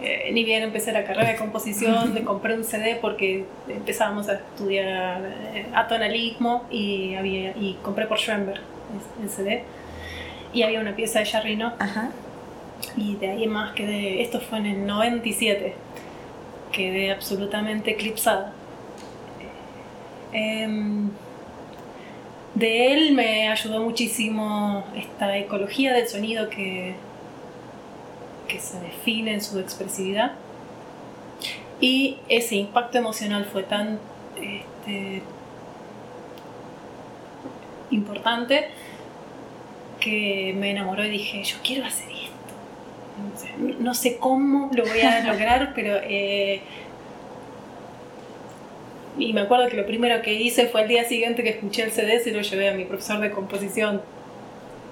eh, 0.00 0.30
ni 0.32 0.44
bien 0.44 0.62
empecé 0.62 0.92
la 0.92 1.02
carrera 1.02 1.30
de 1.30 1.36
composición, 1.36 2.14
me 2.14 2.22
compré 2.22 2.54
un 2.54 2.62
CD 2.62 2.96
porque 3.00 3.44
empezábamos 3.68 4.28
a 4.28 4.34
estudiar 4.34 5.20
eh, 5.52 5.66
atonalismo 5.74 6.62
y, 6.70 7.16
había, 7.16 7.50
y 7.56 7.76
compré 7.82 8.06
por 8.06 8.18
Schoenberg 8.18 8.62
el 9.20 9.28
CD. 9.28 9.64
Y 10.54 10.62
había 10.62 10.80
una 10.80 10.96
pieza 10.96 11.18
de 11.18 11.26
Jarrino. 11.26 11.74
Ajá. 11.78 12.10
Y 12.96 13.16
de 13.16 13.30
ahí 13.30 13.46
más 13.46 13.72
quedé, 13.74 14.22
esto 14.22 14.40
fue 14.40 14.58
en 14.58 14.66
el 14.66 14.86
97, 14.86 15.74
quedé 16.72 17.10
absolutamente 17.10 17.90
eclipsada. 17.90 18.52
Em, 20.32 21.10
de 22.54 22.92
él 22.92 23.12
me 23.14 23.48
ayudó 23.48 23.80
muchísimo 23.80 24.84
esta 24.96 25.36
ecología 25.36 25.92
del 25.92 26.08
sonido 26.08 26.48
que, 26.50 26.94
que 28.48 28.60
se 28.60 28.78
define 28.80 29.34
en 29.34 29.40
su 29.40 29.58
expresividad. 29.58 30.32
Y 31.80 32.18
ese 32.28 32.56
impacto 32.56 32.98
emocional 32.98 33.44
fue 33.46 33.64
tan 33.64 33.98
este, 34.36 35.22
importante 37.90 38.68
que 40.04 40.54
me 40.58 40.70
enamoró 40.70 41.04
y 41.04 41.08
dije, 41.08 41.42
yo 41.42 41.56
quiero 41.64 41.86
hacer 41.86 42.08
esto. 42.10 43.80
No 43.80 43.94
sé 43.94 44.18
cómo 44.18 44.70
lo 44.74 44.84
voy 44.84 45.00
a 45.00 45.24
lograr, 45.32 45.72
pero... 45.74 45.96
Eh, 46.02 46.60
y 49.16 49.32
me 49.32 49.42
acuerdo 49.42 49.68
que 49.68 49.76
lo 49.76 49.86
primero 49.86 50.20
que 50.20 50.34
hice 50.34 50.66
fue 50.66 50.82
el 50.82 50.88
día 50.88 51.04
siguiente 51.04 51.42
que 51.42 51.50
escuché 51.50 51.84
el 51.84 51.92
CD, 51.92 52.20
se 52.20 52.32
lo 52.32 52.42
llevé 52.42 52.68
a 52.68 52.74
mi 52.74 52.84
profesor 52.84 53.20
de 53.20 53.30
composición. 53.30 54.02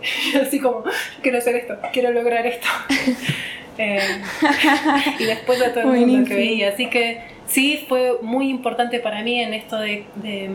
Así 0.40 0.60
como, 0.60 0.84
quiero 1.20 1.38
hacer 1.38 1.56
esto, 1.56 1.76
quiero 1.92 2.10
lograr 2.10 2.46
esto. 2.46 2.66
Eh, 3.78 3.98
y 5.18 5.24
después 5.24 5.58
de 5.58 5.70
todo 5.70 5.94
el 5.94 6.06
mundo 6.06 6.28
que 6.28 6.34
veía. 6.34 6.68
Así 6.68 6.90
que 6.90 7.22
sí, 7.46 7.86
fue 7.88 8.18
muy 8.20 8.50
importante 8.50 9.00
para 9.00 9.22
mí 9.22 9.40
en 9.40 9.54
esto 9.54 9.78
de, 9.78 10.04
de, 10.16 10.50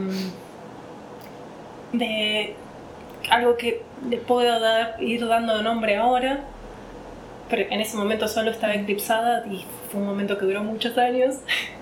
de 1.93 2.53
algo 3.31 3.57
que 3.57 3.81
le 4.09 4.17
puedo 4.17 4.59
dar, 4.59 5.01
ir 5.01 5.27
dando 5.27 5.61
nombre 5.61 5.97
ahora, 5.97 6.41
pero 7.49 7.69
en 7.69 7.81
ese 7.81 7.97
momento 7.97 8.27
solo 8.27 8.51
estaba 8.51 8.73
eclipsada 8.73 9.45
y 9.47 9.65
fue 9.91 10.01
un 10.01 10.07
momento 10.07 10.37
que 10.37 10.45
duró 10.45 10.63
muchos 10.63 10.97
años. 10.97 11.35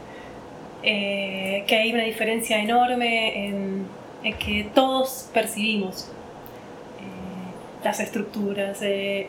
Eh, 0.88 1.64
que 1.66 1.78
hay 1.78 1.92
una 1.92 2.04
diferencia 2.04 2.62
enorme 2.62 3.48
en, 3.48 3.88
que 4.38 4.70
todos 4.76 5.32
percibimos 5.34 6.12
eh, 7.00 7.84
las 7.84 8.00
estructuras, 8.00 8.84
eh, 8.84 9.28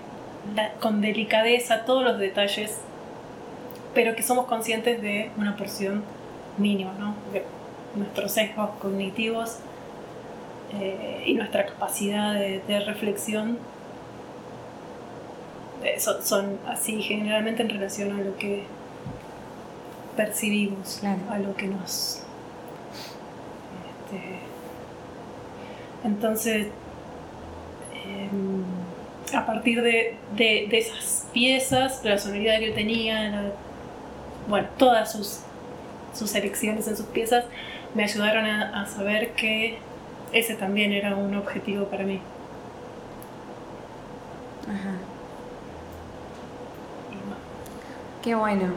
con 0.81 1.00
delicadeza 1.00 1.87
todos 1.87 2.05
los 2.05 2.19
detalles, 2.19 2.78
pero 3.95 4.14
que 4.14 4.23
somos 4.23 4.45
conscientes 4.45 5.00
de 5.00 5.31
una 5.38 5.57
porción 5.57 6.05
mínima, 6.59 6.93
¿no? 6.99 7.14
de 7.33 7.43
nuestros 7.95 8.33
sesgos 8.33 8.73
cognitivos 8.78 9.61
y 11.25 11.35
nuestra 11.35 11.66
capacidad 11.66 12.35
de, 12.35 12.80
reflexión 12.85 13.58
son, 15.99 16.23
son 16.25 16.58
así 16.66 17.00
generalmente 17.02 17.62
en 17.62 17.70
relación 17.70 18.18
a 18.18 18.23
lo 18.23 18.37
que 18.37 18.64
percibimos 20.16 21.02
a 21.30 21.38
lo 21.38 21.54
que 21.54 21.68
nos... 21.68 22.23
Este, 23.88 24.38
entonces, 26.04 26.68
em, 27.92 28.64
a 29.37 29.44
partir 29.44 29.82
de, 29.82 30.16
esas 30.73 31.26
piezas, 31.32 32.00
la 32.04 32.18
sonoridad 32.18 32.58
que 32.58 32.68
yo 32.68 32.75
tenía, 32.75 33.52
bueno, 34.49 34.68
todas 34.78 35.12
sus, 35.12 35.40
sus 36.14 36.35
elecciones 36.35 36.88
en 36.88 36.96
sus 36.96 37.06
piezas, 37.06 37.44
me 37.94 38.04
ayudaron 38.04 38.46
a, 38.46 38.87
saber 38.87 39.32
que 39.32 39.78
ese 40.33 40.54
también 40.54 40.92
era 40.92 41.14
un 41.14 41.35
objetivo 41.35 41.87
para 41.87 42.04
mí. 42.04 42.21
Ajá. 44.68 44.94
Qué 48.22 48.35
bueno. 48.35 48.72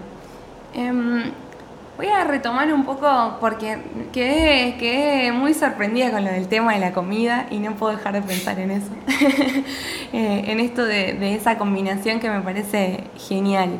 Em, 0.75 1.31
voy 1.97 2.07
a 2.07 2.23
retomar 2.23 2.71
un 2.71 2.85
poco 2.85 3.37
porque 3.41 3.79
quedé, 4.13 5.31
muy 5.31 5.55
sorprendida 5.55 6.11
con 6.11 6.23
lo 6.23 6.31
del 6.31 6.47
tema 6.47 6.75
de 6.75 6.79
la 6.79 6.93
comida 6.93 7.47
y 7.49 7.57
no 7.57 7.75
puedo 7.75 7.97
dejar 7.97 8.13
de 8.13 8.21
pensar 8.21 8.59
en 8.59 8.71
eso. 8.71 8.91
Eh, 10.11 10.45
en 10.47 10.59
esto 10.59 10.85
de, 10.85 11.35
esa 11.35 11.59
combinación 11.59 12.19
que 12.19 12.31
me 12.31 12.41
parece 12.41 13.03
genial. 13.15 13.79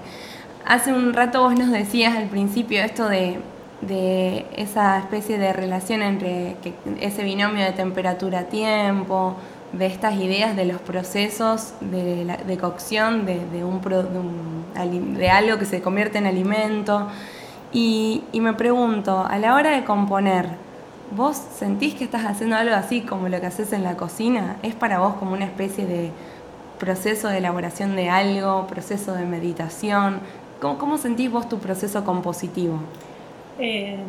Hace 0.63 0.93
un 0.93 1.13
rato 1.13 1.41
vos 1.41 1.57
nos 1.57 1.71
decías 1.71 2.15
al 2.15 2.27
principio 2.27 2.83
esto 2.83 3.09
de, 3.09 3.39
esa 3.81 4.99
especie 4.99 5.37
de 5.37 5.53
relación 5.53 6.01
entre 6.01 6.57
ese 6.99 7.23
binomio 7.23 7.63
de 7.63 7.71
temperatura-tiempo, 7.71 9.35
de 9.71 9.85
estas 9.85 10.15
ideas 10.15 10.55
de 10.55 10.65
los 10.65 10.81
procesos 10.81 11.73
de, 11.81 12.57
cocción 12.59 13.25
de, 13.25 13.63
un, 13.63 15.15
de, 15.17 15.29
algo 15.29 15.57
que 15.59 15.65
se 15.65 15.81
convierte 15.81 16.17
en 16.17 16.25
alimento. 16.25 17.07
Y, 17.71 18.23
me 18.33 18.53
pregunto, 18.53 19.25
a 19.29 19.37
la 19.37 19.53
hora 19.53 19.71
de 19.71 19.83
componer, 19.83 20.47
¿vos 21.15 21.37
sentís 21.37 21.93
que 21.93 22.03
estás 22.03 22.25
haciendo 22.25 22.55
algo 22.55 22.75
así 22.75 23.01
como 23.01 23.29
lo 23.29 23.39
que 23.39 23.45
haces 23.45 23.73
en 23.73 23.83
la 23.83 23.95
cocina? 23.95 24.57
¿Es 24.63 24.73
para 24.73 24.99
vos 24.99 25.15
como 25.15 25.33
una 25.33 25.45
especie 25.45 25.85
de 25.85 26.11
proceso 26.79 27.27
de 27.27 27.37
elaboración 27.37 27.95
de 27.95 28.09
algo, 28.09 28.65
proceso 28.67 29.13
de 29.13 29.25
meditación? 29.25 30.19
¿Cómo, 30.59 30.97
sentís 30.97 31.31
vos 31.31 31.47
tu 31.47 31.59
proceso 31.59 32.03
compositivo? 32.03 32.79
Em, 33.59 33.99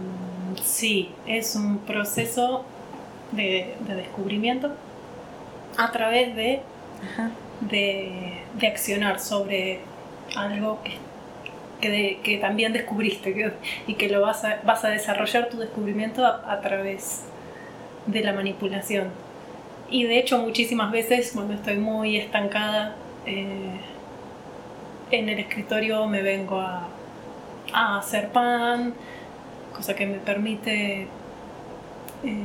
sí, 0.62 1.10
es 1.26 1.56
un 1.56 1.78
proceso 1.78 2.64
de 3.32 3.74
descubrimiento 3.86 4.72
a 5.76 5.90
través 5.92 6.34
de, 6.36 6.60
de, 7.60 8.66
accionar 8.66 9.20
sobre 9.20 9.80
algo 10.36 10.80
que, 11.80 12.20
que, 12.22 12.38
también 12.38 12.72
descubriste 12.72 13.54
y 13.86 13.94
que 13.94 14.08
lo 14.08 14.20
vas 14.20 14.44
a, 14.44 14.60
vas 14.64 14.84
a 14.84 14.88
desarrollar 14.88 15.48
tu 15.48 15.58
descubrimiento 15.58 16.24
a, 16.26 16.60
través 16.60 17.24
de 18.06 18.20
la 18.20 18.32
manipulación. 18.32 19.08
Y 19.90 20.04
de 20.04 20.18
hecho 20.18 20.38
muchísimas 20.38 20.92
veces 20.92 21.32
cuando 21.34 21.54
estoy 21.54 21.78
muy 21.78 22.16
estancada 22.16 22.94
eh, 23.26 23.80
en 25.10 25.28
el 25.28 25.38
escritorio 25.38 26.06
me 26.06 26.22
vengo 26.22 26.60
a, 26.60 26.88
a, 27.72 27.98
hacer 27.98 28.28
pan, 28.28 28.94
cosa 29.74 29.94
que 29.94 30.06
me 30.06 30.18
permite 30.18 31.06
eh, 32.24 32.36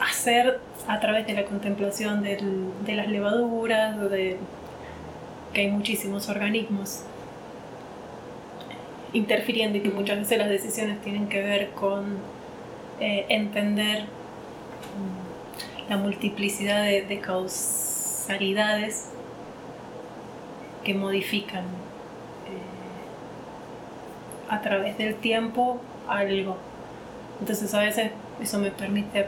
hacer 0.00 0.60
a 0.86 1.00
través 1.00 1.26
de 1.26 1.34
la 1.34 1.44
contemplación 1.44 2.22
de 2.22 2.94
las 2.94 3.08
levaduras, 3.08 3.98
de 4.10 4.36
que 5.52 5.60
hay 5.62 5.70
muchísimos 5.70 6.28
organismos 6.28 7.02
interfiriendo 9.12 9.78
y 9.78 9.80
que 9.80 9.90
muchas 9.90 10.18
veces 10.18 10.38
las 10.38 10.48
decisiones 10.48 11.00
tienen 11.00 11.28
que 11.28 11.42
ver 11.42 11.70
con 11.70 12.18
eh, 13.00 13.26
entender 13.28 14.02
mm, 14.02 15.90
la 15.90 15.96
multiplicidad 15.96 16.84
de, 16.84 17.20
causalidades 17.20 19.06
que 20.84 20.94
modifican 20.94 21.64
a 24.48 24.60
través 24.60 24.98
del 24.98 25.14
tiempo 25.14 25.80
algo. 26.08 26.56
Entonces 27.40 27.72
a 27.74 27.80
veces 27.80 28.10
eso 28.40 28.58
me 28.58 28.70
permite 28.70 29.26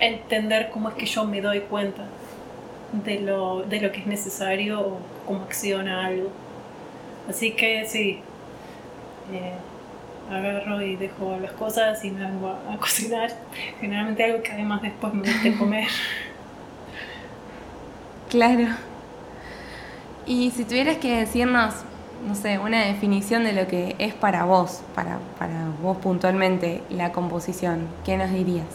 entender 0.00 0.70
cómo 0.70 0.90
es 0.90 0.94
que 0.94 1.06
yo 1.06 1.24
me 1.24 1.40
doy 1.40 1.60
cuenta 1.60 2.04
de 2.92 3.20
lo, 3.20 3.62
de 3.62 3.80
lo 3.80 3.92
que 3.92 4.00
es 4.00 4.06
necesario 4.06 4.80
o 4.80 4.98
cómo 5.26 5.44
acciona 5.44 6.06
algo. 6.06 6.30
Así 7.28 7.52
que 7.52 7.86
sí, 7.86 8.20
eh, 9.32 9.52
agarro 10.30 10.82
y 10.82 10.96
dejo 10.96 11.38
las 11.40 11.52
cosas 11.52 12.04
y 12.04 12.10
me 12.10 12.24
hago 12.24 12.56
a, 12.70 12.76
cocinar. 12.78 13.30
Generalmente 13.80 14.24
algo 14.24 14.42
que 14.42 14.52
además 14.52 14.82
después 14.82 15.12
me 15.14 15.22
guste 15.22 15.56
comer. 15.56 15.88
Claro. 18.28 18.66
Y 20.26 20.50
si 20.50 20.66
tuvieras 20.66 20.98
que 20.98 21.16
decirnos, 21.16 21.76
no 22.26 22.34
sé, 22.34 22.58
una 22.58 22.84
definición 22.84 23.44
de 23.44 23.52
lo 23.52 23.66
que 23.66 23.94
es 23.98 24.14
para 24.14 24.44
vos, 24.44 24.82
para, 24.94 25.18
para 25.38 25.68
vos 25.82 25.96
puntualmente, 25.98 26.82
la 26.90 27.12
composición, 27.12 27.86
¿qué 28.04 28.16
nos 28.16 28.30
dirías? 28.30 28.66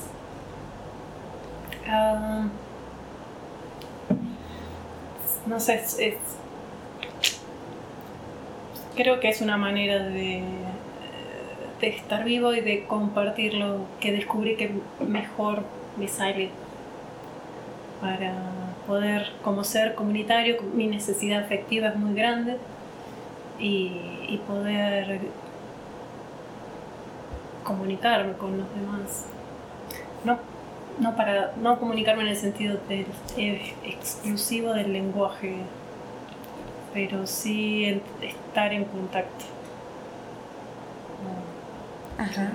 Ah, 1.88 2.46
no 5.46 5.60
sé, 5.60 5.84
creo 8.96 9.20
que 9.20 9.30
es 9.30 9.42
una 9.42 9.58
manera 9.58 10.00
de, 10.00 10.42
de 11.82 11.88
estar 11.88 12.24
vivo 12.24 12.54
y 12.54 12.62
de 12.62 12.86
compartir 12.86 13.56
lo 13.56 13.80
que 14.00 14.12
descubrí 14.12 14.56
que 14.56 14.72
mejor 15.00 15.64
me 15.98 16.08
sale 16.08 16.50
para 18.02 18.34
poder 18.88 19.32
como 19.44 19.64
ser 19.64 19.96
comunitario, 19.96 20.58
mi 20.74 20.88
necesidad 20.88 21.44
afectiva 21.44 21.90
es 21.90 21.96
muy 21.96 22.14
grande 22.14 22.58
y, 23.60 24.40
poder 24.48 25.22
comunicarme 27.64 28.34
con 28.34 28.58
los 28.58 28.68
demás. 28.76 29.26
No, 30.26 30.38
no, 31.00 31.16
para, 31.16 31.54
no 31.58 31.80
comunicarme 31.80 32.24
en 32.24 32.30
el 32.30 32.38
sentido 32.38 32.78
del, 32.90 33.06
eh, 33.38 33.74
exclusivo 33.86 34.74
del 34.74 34.92
lenguaje, 34.92 35.56
pero 36.94 37.26
sí 37.26 38.02
estar 38.22 38.74
en 38.74 38.86
contacto. 38.86 39.46
Ajá. 42.18 42.52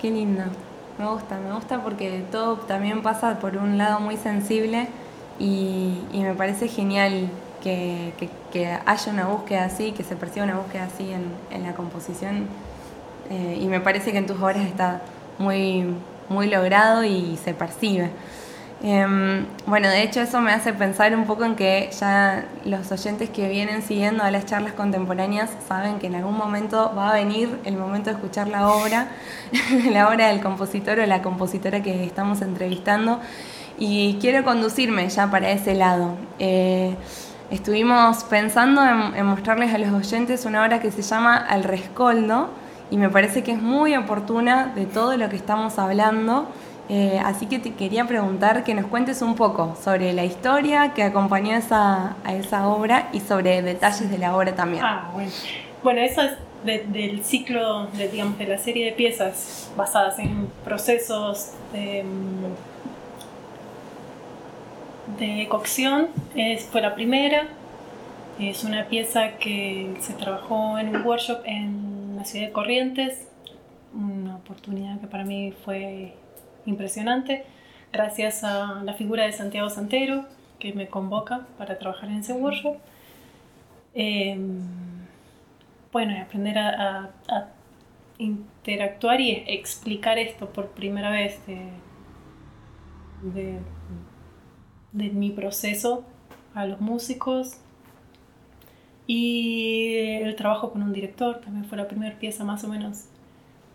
Qué 0.00 0.10
lindo. 0.10 0.42
Me 0.98 1.06
gusta, 1.08 1.38
me 1.38 1.52
gusta 1.52 1.82
porque 1.82 2.22
todo 2.30 2.56
también 2.56 3.02
pasa 3.02 3.38
por 3.40 3.56
un 3.56 3.78
lado 3.78 4.00
muy 4.00 4.16
sensible 4.16 4.88
y, 5.38 5.98
me 6.12 6.34
parece 6.34 6.68
genial 6.68 7.28
que, 7.64 8.78
haya 8.86 9.12
una 9.12 9.26
búsqueda 9.26 9.64
así, 9.64 9.92
que 9.92 10.04
se 10.04 10.16
perciba 10.16 10.44
una 10.44 10.56
búsqueda 10.56 10.84
así 10.84 11.10
en, 11.12 11.62
la 11.62 11.72
composición. 11.74 12.46
Eh, 13.30 13.58
y 13.60 13.66
me 13.66 13.80
parece 13.80 14.12
que 14.12 14.18
en 14.18 14.26
tus 14.26 14.36
obras 14.36 14.64
está 14.66 15.00
muy, 15.38 15.86
muy 16.28 16.48
logrado 16.48 17.04
y 17.04 17.38
se 17.42 17.54
percibe. 17.54 18.10
Em, 18.82 19.46
bueno, 19.66 19.88
de 19.88 20.02
hecho 20.02 20.20
eso 20.20 20.42
me 20.42 20.52
hace 20.52 20.74
pensar 20.74 21.16
un 21.16 21.24
poco 21.24 21.44
en 21.44 21.56
que 21.56 21.88
ya 21.98 22.44
los 22.66 22.92
oyentes 22.92 23.30
que 23.30 23.48
vienen 23.48 23.80
siguiendo 23.80 24.22
a 24.22 24.30
las 24.30 24.44
charlas 24.44 24.74
contemporáneas 24.74 25.48
saben 25.66 25.98
que 25.98 26.08
en 26.08 26.16
algún 26.16 26.36
momento 26.36 26.92
va 26.94 27.12
a 27.12 27.14
venir 27.14 27.48
el 27.64 27.78
momento 27.78 28.10
de 28.10 28.16
escuchar 28.16 28.48
la 28.48 28.68
obra, 28.68 29.08
la 29.90 30.08
obra 30.08 30.28
del 30.28 30.42
compositor 30.42 31.00
o 31.00 31.06
la 31.06 31.22
compositora 31.22 31.82
que 31.82 32.04
estamos 32.04 32.42
entrevistando 32.42 33.20
y 33.78 34.18
quiero 34.20 34.44
conducirme 34.44 35.08
ya 35.08 35.30
para 35.30 35.50
ese 35.50 35.74
lado. 35.74 36.16
Eh, 36.38 36.94
estuvimos 37.54 38.24
pensando 38.24 38.82
en, 38.82 39.24
mostrarles 39.26 39.72
a 39.72 39.78
los 39.78 39.92
oyentes 39.92 40.44
una 40.44 40.64
obra 40.64 40.80
que 40.80 40.90
se 40.90 41.02
llama 41.02 41.36
Al 41.36 41.64
Rescoldo 41.64 42.50
y 42.90 42.96
me 42.96 43.08
parece 43.08 43.42
que 43.42 43.52
es 43.52 43.62
muy 43.62 43.94
oportuna 43.96 44.72
de 44.74 44.86
todo 44.86 45.16
lo 45.16 45.28
que 45.28 45.36
estamos 45.36 45.78
hablando. 45.78 46.48
Eh, 46.88 47.18
así 47.24 47.46
que 47.46 47.58
te 47.58 47.72
quería 47.72 48.04
preguntar 48.06 48.62
que 48.62 48.74
nos 48.74 48.86
cuentes 48.86 49.22
un 49.22 49.36
poco 49.36 49.76
sobre 49.82 50.12
la 50.12 50.24
historia 50.24 50.92
que 50.92 51.02
acompañó 51.02 51.56
esa, 51.56 52.16
a 52.24 52.34
esa 52.34 52.68
obra 52.68 53.08
y 53.12 53.20
sobre 53.20 53.62
detalles 53.62 54.10
de 54.10 54.18
la 54.18 54.36
obra 54.36 54.54
también. 54.54 54.84
Ah, 54.84 55.10
bueno. 55.14 55.30
Bueno, 55.82 56.00
eso 56.00 56.22
es 56.22 56.32
del 56.64 57.24
ciclo, 57.24 57.86
de, 57.92 58.08
digamos, 58.08 58.38
de 58.38 58.46
la 58.46 58.58
serie 58.58 58.86
de 58.86 58.92
piezas 58.92 59.70
basadas 59.76 60.18
en 60.18 60.48
procesos 60.64 61.52
de, 61.72 62.04
de 65.18 65.46
cocción. 65.48 66.08
Es, 66.34 66.64
fue 66.64 66.80
la 66.80 66.94
primera. 66.94 67.48
Es 68.38 68.64
una 68.64 68.86
pieza 68.86 69.36
que 69.38 69.94
se 70.00 70.14
trabajó 70.14 70.78
en 70.78 70.94
un 70.94 71.02
workshop 71.06 71.42
en 71.44 72.16
la 72.16 72.24
ciudad 72.24 72.46
de 72.46 72.52
Corrientes. 72.52 73.28
Una 73.92 74.36
oportunidad 74.36 75.00
que 75.00 75.06
para 75.06 75.24
mí 75.24 75.52
fue 75.64 76.14
impresionante, 76.66 77.44
gracias 77.92 78.44
a 78.44 78.82
la 78.84 78.94
figura 78.94 79.24
de 79.24 79.32
Santiago 79.32 79.70
Santero, 79.70 80.24
que 80.58 80.72
me 80.72 80.88
convoca 80.88 81.46
para 81.58 81.78
trabajar 81.78 82.08
en 82.08 82.16
ese 82.16 82.32
workshop. 82.32 82.76
Em, 83.94 84.62
bueno, 85.92 86.20
aprender 86.20 86.58
a, 86.58 87.10
interactuar 88.16 89.20
y 89.20 89.44
explicar 89.48 90.18
esto 90.18 90.48
por 90.50 90.68
primera 90.70 91.10
vez 91.10 91.44
de, 91.46 91.68
de, 93.22 93.58
mi 94.94 95.30
proceso 95.30 96.04
a 96.54 96.66
los 96.66 96.80
músicos. 96.80 97.58
Y 99.06 99.96
el 100.22 100.34
trabajo 100.34 100.72
con 100.72 100.82
un 100.82 100.94
director, 100.94 101.40
también 101.40 101.66
fue 101.66 101.76
la 101.76 101.86
primera 101.86 102.18
pieza 102.18 102.42
más 102.42 102.64
o 102.64 102.68
menos, 102.68 103.04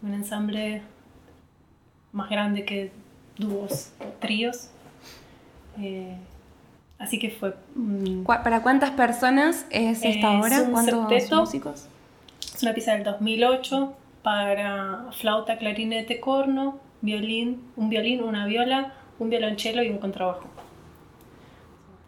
un 0.01 0.13
ensamble 0.13 0.81
más 2.11 2.29
grande 2.31 2.65
que 2.65 2.91
dúos 3.37 3.91
o 3.99 4.05
tríos. 4.19 4.69
Eh, 5.79 6.15
así 6.97 7.19
que 7.19 7.29
fue... 7.29 7.55
¿Para 8.25 8.63
cuántas 8.63 8.89
personas 8.91 9.67
es 9.69 10.03
esta 10.03 10.31
obra? 10.31 10.67
¿Cuántos 10.71 11.31
músicos? 11.31 11.87
Es 12.55 12.63
una 12.63 12.73
pieza 12.73 12.93
del 12.93 13.03
2008 13.03 13.93
para 14.23 15.05
flauta, 15.11 15.57
clarinete, 15.59 16.19
corno, 16.19 16.79
violín, 17.01 17.61
un 17.75 17.89
violín, 17.89 18.23
una 18.23 18.47
viola, 18.47 18.93
un 19.19 19.29
violonchelo 19.29 19.83
y 19.83 19.89
un 19.89 19.99
contrabajo. 19.99 20.47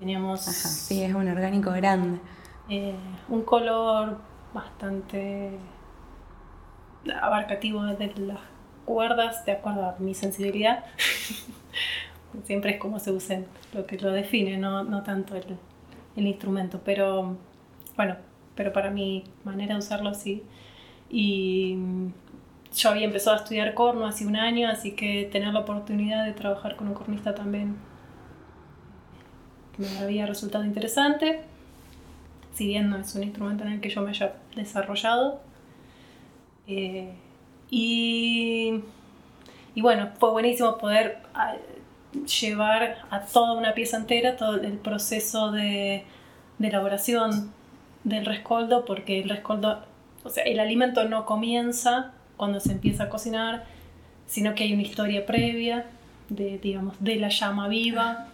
Teníamos... 0.01 0.41
sí, 0.41 1.03
es 1.03 1.13
un 1.13 1.29
orgánico 1.29 1.69
grande. 1.73 2.19
Eh, 2.67 2.95
un 3.29 3.43
color 3.43 4.17
bastante 4.51 5.51
abarcativo 7.21 7.83
de 7.83 8.11
las 8.15 8.39
cuerdas 8.83 9.45
de 9.45 9.51
acuerdo 9.51 9.85
a 9.85 9.95
mi 9.99 10.15
sensibilidad. 10.15 10.85
Siempre 12.45 12.71
es 12.71 12.79
como 12.79 12.97
se 12.97 13.11
usen 13.11 13.45
lo 13.73 13.85
que 13.85 13.99
lo 13.99 14.11
define, 14.11 14.57
no, 14.57 14.83
no 14.83 15.03
tanto 15.03 15.35
el, 15.35 15.55
el, 16.15 16.25
instrumento. 16.25 16.81
Pero 16.83 17.37
bueno, 17.95 18.15
pero 18.55 18.73
para 18.73 18.89
mi 18.89 19.23
manera 19.43 19.75
de 19.75 19.81
usarlo 19.81 20.15
sí. 20.15 20.41
Y 21.11 21.77
yo 22.75 22.89
había 22.89 23.05
empezado 23.05 23.35
a 23.35 23.39
estudiar 23.41 23.75
corno 23.75 24.07
hace 24.07 24.25
un 24.25 24.35
año, 24.35 24.67
así 24.67 24.93
que 24.95 25.29
tener 25.31 25.53
la 25.53 25.59
oportunidad 25.59 26.25
de 26.25 26.33
trabajar 26.33 26.75
con 26.75 26.87
un 26.87 26.95
cornista 26.95 27.35
también 27.35 27.75
me 29.77 29.99
había 29.99 30.25
resultado 30.25 30.63
interesante. 30.63 31.41
Si 32.53 32.67
bien 32.67 32.89
no 32.89 32.97
es 32.97 33.15
un 33.15 33.23
instrumento 33.23 33.63
en 33.63 33.73
el 33.73 33.81
que 33.81 33.89
yo 33.89 34.01
me 34.01 34.09
haya 34.09 34.33
desarrollado. 34.55 35.41
Eh, 36.67 37.13
y, 37.69 38.83
bueno, 39.75 40.09
fue 40.19 40.31
buenísimo 40.31 40.77
poder 40.77 41.19
ah, 41.33 41.55
llevar 42.41 42.97
a 43.09 43.21
toda 43.21 43.53
una 43.53 43.73
pieza 43.73 43.97
entera 43.97 44.35
todo 44.35 44.55
el 44.55 44.77
proceso 44.77 45.51
de, 45.51 46.03
de 46.59 46.67
elaboración 46.67 47.53
del 48.03 48.25
rescoldo, 48.25 48.83
porque 48.83 49.21
el 49.21 49.29
rescoldo, 49.29 49.85
o 50.23 50.29
sea, 50.29 50.43
el 50.43 50.59
alimento 50.59 51.05
no 51.05 51.25
comienza 51.25 52.11
cuando 52.35 52.59
se 52.59 52.73
empieza 52.73 53.05
a 53.05 53.09
cocinar, 53.09 53.65
sino 54.27 54.53
que 54.53 54.63
hay 54.63 54.73
una 54.73 54.81
historia 54.81 55.25
previa 55.25 55.85
de, 56.29 56.57
digamos, 56.57 56.95
de 56.99 57.15
la 57.17 57.29
llama 57.29 57.67
viva, 57.67 58.27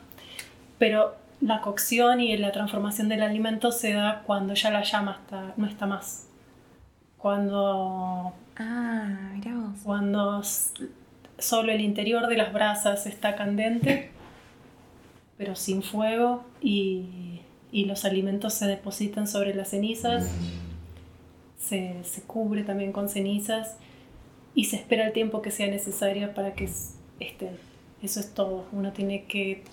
pero 0.77 1.15
la 1.41 1.61
cocción 1.61 2.19
y 2.19 2.35
la 2.37 2.51
transformación 2.51 3.09
del 3.09 3.21
alimento 3.21 3.71
se 3.71 3.93
da 3.93 4.23
cuando 4.25 4.53
ya 4.53 4.71
la 4.71 4.83
llama 4.83 5.19
está, 5.21 5.53
no 5.57 5.67
está 5.67 5.85
más. 5.85 6.27
Cuando 7.17 8.33
Ah, 8.59 9.31
mira 9.33 9.53
Cuando 9.83 10.41
solo 11.37 11.71
el 11.71 11.81
interior 11.81 12.27
de 12.27 12.37
las 12.37 12.51
brasas 12.51 13.05
está 13.05 13.35
candente, 13.35 14.09
pero 15.37 15.55
sin 15.55 15.83
fuego, 15.83 16.43
y, 16.61 17.41
los 17.71 18.05
alimentos 18.05 18.55
se 18.55 18.65
depositan 18.65 19.27
sobre 19.27 19.53
las 19.53 19.69
cenizas, 19.69 20.27
se, 21.59 22.01
cubre 22.25 22.63
también 22.63 22.91
con 22.91 23.07
cenizas 23.07 23.77
y 24.55 24.63
se 24.63 24.77
espera 24.77 25.05
el 25.05 25.13
tiempo 25.13 25.43
que 25.43 25.51
sea 25.51 25.67
necesario 25.67 26.33
para 26.33 26.53
que 26.53 26.67
estén. 27.19 27.57
Eso 28.01 28.19
es 28.19 28.33
todo. 28.33 28.65
Uno 28.71 28.93
tiene 28.93 29.25
que 29.25 29.63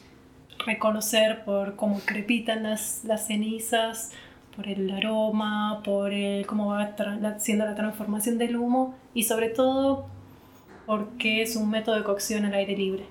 reconocer 0.59 1.45
por 1.45 1.77
cómo 1.77 2.01
crepitan 2.05 2.62
las, 2.62 3.05
las 3.05 3.27
cenizas, 3.27 4.12
por 4.55 4.69
el 4.69 4.90
aroma, 4.90 5.83
por 5.85 6.12
el, 6.12 6.47
cómo 6.47 6.69
va 6.69 6.95
siendo 7.38 7.64
la 7.64 7.75
transformación 7.75 8.38
del 8.38 8.57
humo 8.57 8.95
y 9.12 9.25
sobre 9.25 9.49
todo 9.49 10.07
porque 10.87 11.43
es 11.43 11.57
un 11.57 11.71
método 11.71 11.97
de 11.97 12.05
cocción 12.05 12.45
al 12.45 12.55
aire 12.55 12.77
libre. 12.77 13.07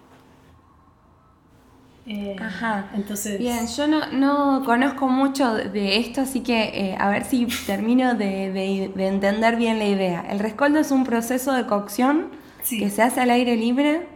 Eh, 2.05 2.35
Ajá. 2.39 2.89
Entonces. 2.95 3.39
Bien, 3.39 3.65
yo 3.65 3.87
no, 3.87 4.11
no, 4.11 4.65
conozco 4.65 5.07
mucho 5.07 5.53
de 5.53 5.97
esto, 5.97 6.21
así 6.21 6.41
que 6.41 6.63
eh, 6.63 6.97
a 6.99 7.09
ver 7.09 7.23
si 7.23 7.47
termino 7.65 8.13
de, 8.13 8.51
de, 8.51 9.07
entender 9.07 9.55
bien 9.55 9.79
la 9.79 9.85
idea. 9.85 10.25
El 10.29 10.39
rescoldo 10.39 10.79
es 10.79 10.91
un 10.91 11.05
proceso 11.05 11.53
de 11.53 11.65
cocción 11.65 12.29
que 12.69 12.89
se 12.89 13.01
hace 13.01 13.21
al 13.21 13.29
aire 13.29 13.55
libre 13.55 14.07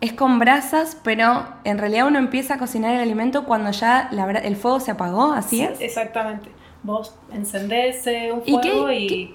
es 0.00 0.12
con 0.12 0.38
brasas, 0.38 0.98
pero 1.02 1.46
en 1.64 1.78
realidad 1.78 2.06
uno 2.06 2.18
empieza 2.18 2.54
a 2.54 2.58
cocinar 2.58 2.94
el 2.94 3.00
alimento 3.00 3.44
cuando 3.44 3.70
ya 3.70 4.10
el 4.42 4.56
fuego 4.56 4.80
se 4.80 4.90
apagó, 4.90 5.32
¿así 5.32 5.62
es? 5.62 5.80
Exactamente. 5.80 6.50
Vos 6.82 7.18
encendés 7.32 8.06
eh, 8.06 8.30
un 8.32 8.42
fuego 8.42 8.92
y, 8.92 9.34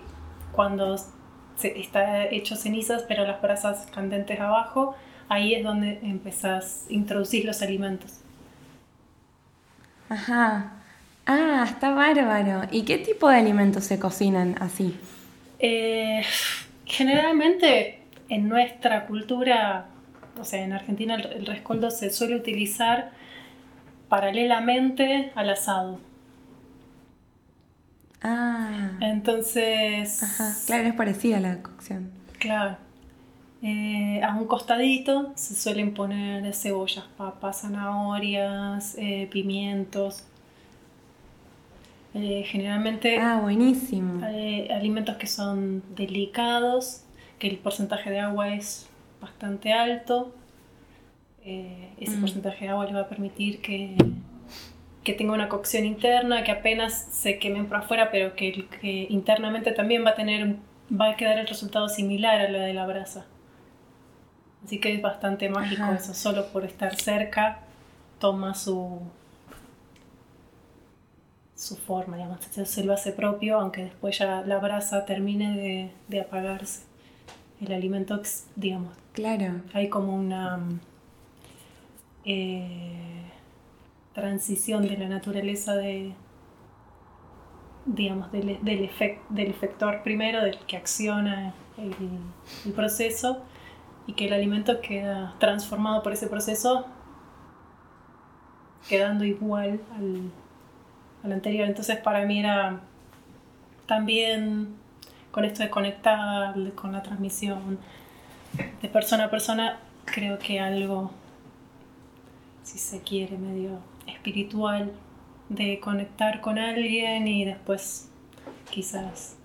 cuando 0.52 0.96
está 1.62 2.26
hecho 2.26 2.56
cenizas, 2.56 3.04
pero 3.08 3.26
las 3.26 3.42
brasas 3.42 3.88
candentes 3.94 4.40
abajo, 4.40 4.96
ahí 5.30 5.56
es 5.56 5.64
donde 5.64 6.00
empezás 6.04 6.86
a 6.90 6.94
introducir 6.94 7.46
los 7.46 7.62
alimentos. 7.62 8.20
Ajá. 10.10 10.74
Ah, 11.26 11.66
está 11.68 11.92
bárbaro. 11.92 12.68
¿Y 12.72 12.84
qué 12.84 12.98
tipo 12.98 13.30
de 13.30 13.38
alimentos 13.38 13.86
se 13.86 14.00
cocinan 14.00 14.56
así? 14.60 15.00
Eh, 15.60 16.24
generalmente 16.86 18.04
en 18.28 18.50
nuestra 18.50 19.06
cultura 19.06 19.86
o 20.42 20.44
sea, 20.44 20.64
en 20.64 20.74
Argentina 20.74 21.16
el, 21.16 21.46
rescoldo 21.46 21.92
se 21.92 22.10
suele 22.10 22.36
utilizar 22.36 23.12
paralelamente 24.10 25.32
al 25.36 25.52
asado. 25.52 26.00
Ah. 28.22 28.92
Entonces. 29.00 30.22
Ajá, 30.22 30.56
claro, 30.66 30.88
es 30.88 30.94
parecida 30.96 31.40
la 31.40 31.62
cocción. 31.62 32.12
Claro. 32.40 32.78
Eh, 33.64 34.22
a 34.24 34.36
un 34.36 34.48
costadito 34.48 35.32
se 35.36 35.54
suelen 35.54 35.94
poner 35.94 36.52
cebollas, 36.56 37.06
papas, 37.16 37.62
zanahorias, 37.62 38.96
eh, 38.98 39.28
pimientos. 39.32 40.24
Eh, 42.14 42.44
generalmente 42.46 43.20
Ah, 43.20 43.40
buenísimo. 43.42 44.26
alimentos 44.26 45.16
que 45.18 45.28
son 45.28 45.84
delicados, 45.96 47.04
que 47.40 47.48
el 47.48 47.58
porcentaje 47.58 48.10
de 48.10 48.20
agua 48.20 48.54
es 48.56 48.91
bastante 49.22 49.74
alto. 49.74 50.34
ese 51.98 52.18
Mm. 52.18 52.22
porcentaje 52.22 52.66
de 52.66 52.72
agua 52.72 52.86
le 52.86 52.94
va 52.94 53.02
a 53.02 53.10
permitir 53.10 53.62
que, 53.62 53.96
que 55.04 55.14
tenga 55.14 55.34
una 55.34 55.50
cocción 55.50 55.86
interna, 55.86 56.44
que 56.44 56.52
apenas 56.52 56.94
se 57.12 57.40
quemen 57.40 57.68
por 57.68 57.78
afuera, 57.78 58.12
pero 58.12 58.36
que, 58.36 58.68
que 58.82 59.08
internamente 59.10 59.72
también 59.72 60.06
va 60.06 60.12
a 60.12 60.16
tener, 60.16 60.56
va 60.92 61.12
a 61.12 61.16
quedar 61.18 61.40
el 61.40 61.48
resultado 61.48 61.90
similar 61.90 62.40
a 62.42 62.50
la 62.50 62.60
de 62.60 62.74
la 62.74 62.86
brasa. 62.86 63.26
Así 64.64 64.80
que 64.80 64.94
es 64.94 65.02
bastante 65.02 65.50
mágico 65.50 65.92
Ajá. 65.92 65.96
eso, 65.96 66.14
solo 66.14 66.48
por 66.52 66.64
estar 66.66 66.96
cerca 66.96 67.60
toma 68.20 68.54
su 68.54 69.02
su 71.56 71.76
forma, 71.78 72.18
digamos, 72.18 72.40
se, 72.46 72.66
se 72.66 72.84
lo 72.84 72.94
hace 72.94 73.12
propio, 73.12 73.60
aunque 73.60 73.84
después 73.84 74.18
ya 74.18 74.42
la 74.42 74.58
brasa 74.58 75.06
termine 75.06 75.56
de, 75.56 75.92
de 76.08 76.22
apagarse. 76.22 76.84
El 77.62 77.72
alimento, 77.74 78.20
digamos, 78.56 78.94
Claro. 79.14 79.62
hay 79.74 79.88
como 79.90 80.16
una 80.16 80.58
mm, 80.58 80.80
eh, 82.26 83.24
transición 84.14 84.84
de 84.88 84.98
la 84.98 85.08
naturaleza 85.08 85.76
de 85.76 86.14
digamos 87.86 88.32
del, 88.32 88.60
del, 88.64 88.90
efec- 88.90 89.20
del 89.30 89.48
efector 89.50 90.04
primero 90.04 90.42
del 90.44 90.58
que 90.60 90.78
acciona 90.78 91.54
el, 91.78 91.94
el 92.66 92.72
proceso 92.74 93.42
y 94.06 94.14
que 94.14 94.28
el 94.28 94.34
alimento 94.34 94.82
queda 94.82 95.34
transformado 95.40 96.04
por 96.04 96.14
ese 96.14 96.28
proceso 96.28 96.86
quedando 98.88 99.24
igual 99.26 99.82
al, 99.98 100.32
al 101.24 101.32
anterior 101.32 101.68
entonces 101.68 101.98
para 101.98 102.24
mí 102.26 102.40
era 102.40 102.82
también 103.88 104.76
con 105.32 105.46
esto 105.46 105.64
de 105.64 105.70
conectar 105.70 106.54
con 106.74 106.92
la 106.92 107.02
transmisión 107.02 107.80
de 108.82 108.90
persona 108.90 109.26
a 109.26 109.30
persona, 109.30 109.80
creo 110.06 110.38
que 110.38 110.60
algo, 110.60 111.12
si 112.64 112.78
se 112.78 113.02
quiere, 113.02 113.38
medio 113.38 113.80
espiritual, 114.08 114.92
de 115.50 115.80
conectar 115.80 116.42
con 116.42 116.58
alguien 116.58 117.28
y 117.28 117.46
después 117.46 118.10
quizás 118.70 119.36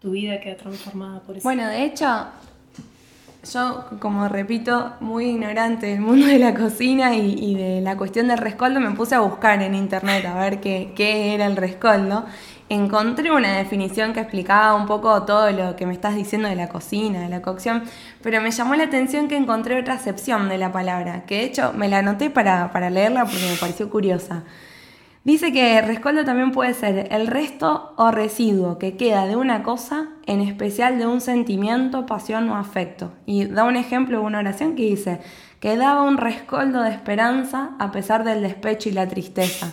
tu 0.00 0.10
vida 0.10 0.40
queda 0.40 0.56
transformada 0.56 1.20
por 1.20 1.36
eso. 1.36 1.44
Bueno, 1.44 1.66
de 1.68 1.84
hecho, 1.84 2.26
yo, 3.52 3.86
como 4.00 4.28
repito, 4.28 4.94
muy 5.00 5.26
ignorante 5.26 5.86
del 5.86 6.00
mundo 6.00 6.26
de 6.26 6.38
la 6.38 6.54
cocina 6.54 7.14
y, 7.14 7.54
de 7.54 7.80
la 7.80 7.96
cuestión 7.96 8.28
del 8.28 8.38
rescoldo, 8.38 8.80
me 8.80 8.90
puse 8.92 9.14
a 9.14 9.20
buscar 9.20 9.62
en 9.62 9.74
internet 9.74 10.24
a 10.26 10.34
ver 10.34 10.60
qué, 10.60 10.92
qué 10.94 11.34
era 11.34 11.46
el 11.46 11.56
rescoldo. 11.56 12.24
Encontré 12.72 13.30
una 13.30 13.58
definición 13.58 14.14
que 14.14 14.20
explicaba 14.20 14.74
un 14.74 14.86
poco 14.86 15.24
todo 15.24 15.50
lo 15.50 15.76
que 15.76 15.84
me 15.84 15.92
estás 15.92 16.14
diciendo 16.14 16.48
de 16.48 16.56
la 16.56 16.70
cocina, 16.70 17.20
de 17.20 17.28
la 17.28 17.42
cocción, 17.42 17.82
pero 18.22 18.40
me 18.40 18.50
llamó 18.50 18.74
la 18.74 18.84
atención 18.84 19.28
que 19.28 19.36
encontré 19.36 19.78
otra 19.78 19.92
acepción 19.92 20.48
de 20.48 20.56
la 20.56 20.72
palabra, 20.72 21.26
que 21.26 21.34
de 21.34 21.44
hecho 21.44 21.74
me 21.74 21.90
la 21.90 21.98
anoté 21.98 22.30
para, 22.30 22.72
para 22.72 22.88
leerla 22.88 23.26
porque 23.26 23.46
me 23.46 23.58
pareció 23.58 23.90
curiosa. 23.90 24.44
Dice 25.22 25.52
que 25.52 25.82
rescoldo 25.82 26.24
también 26.24 26.50
puede 26.50 26.72
ser 26.72 27.08
el 27.10 27.26
resto 27.26 27.92
o 27.98 28.10
residuo 28.10 28.78
que 28.78 28.96
queda 28.96 29.26
de 29.26 29.36
una 29.36 29.62
cosa, 29.62 30.08
en 30.24 30.40
especial 30.40 30.98
de 30.98 31.06
un 31.06 31.20
sentimiento, 31.20 32.06
pasión 32.06 32.48
o 32.48 32.56
afecto. 32.56 33.12
Y 33.26 33.44
da 33.44 33.64
un 33.64 33.76
ejemplo 33.76 34.20
de 34.20 34.24
una 34.24 34.38
oración 34.38 34.76
que 34.76 34.84
dice, 34.84 35.20
que 35.60 35.76
daba 35.76 36.04
un 36.04 36.16
rescoldo 36.16 36.80
de 36.80 36.90
esperanza 36.90 37.72
a 37.78 37.92
pesar 37.92 38.24
del 38.24 38.40
despecho 38.42 38.88
y 38.88 38.92
la 38.92 39.08
tristeza. 39.08 39.70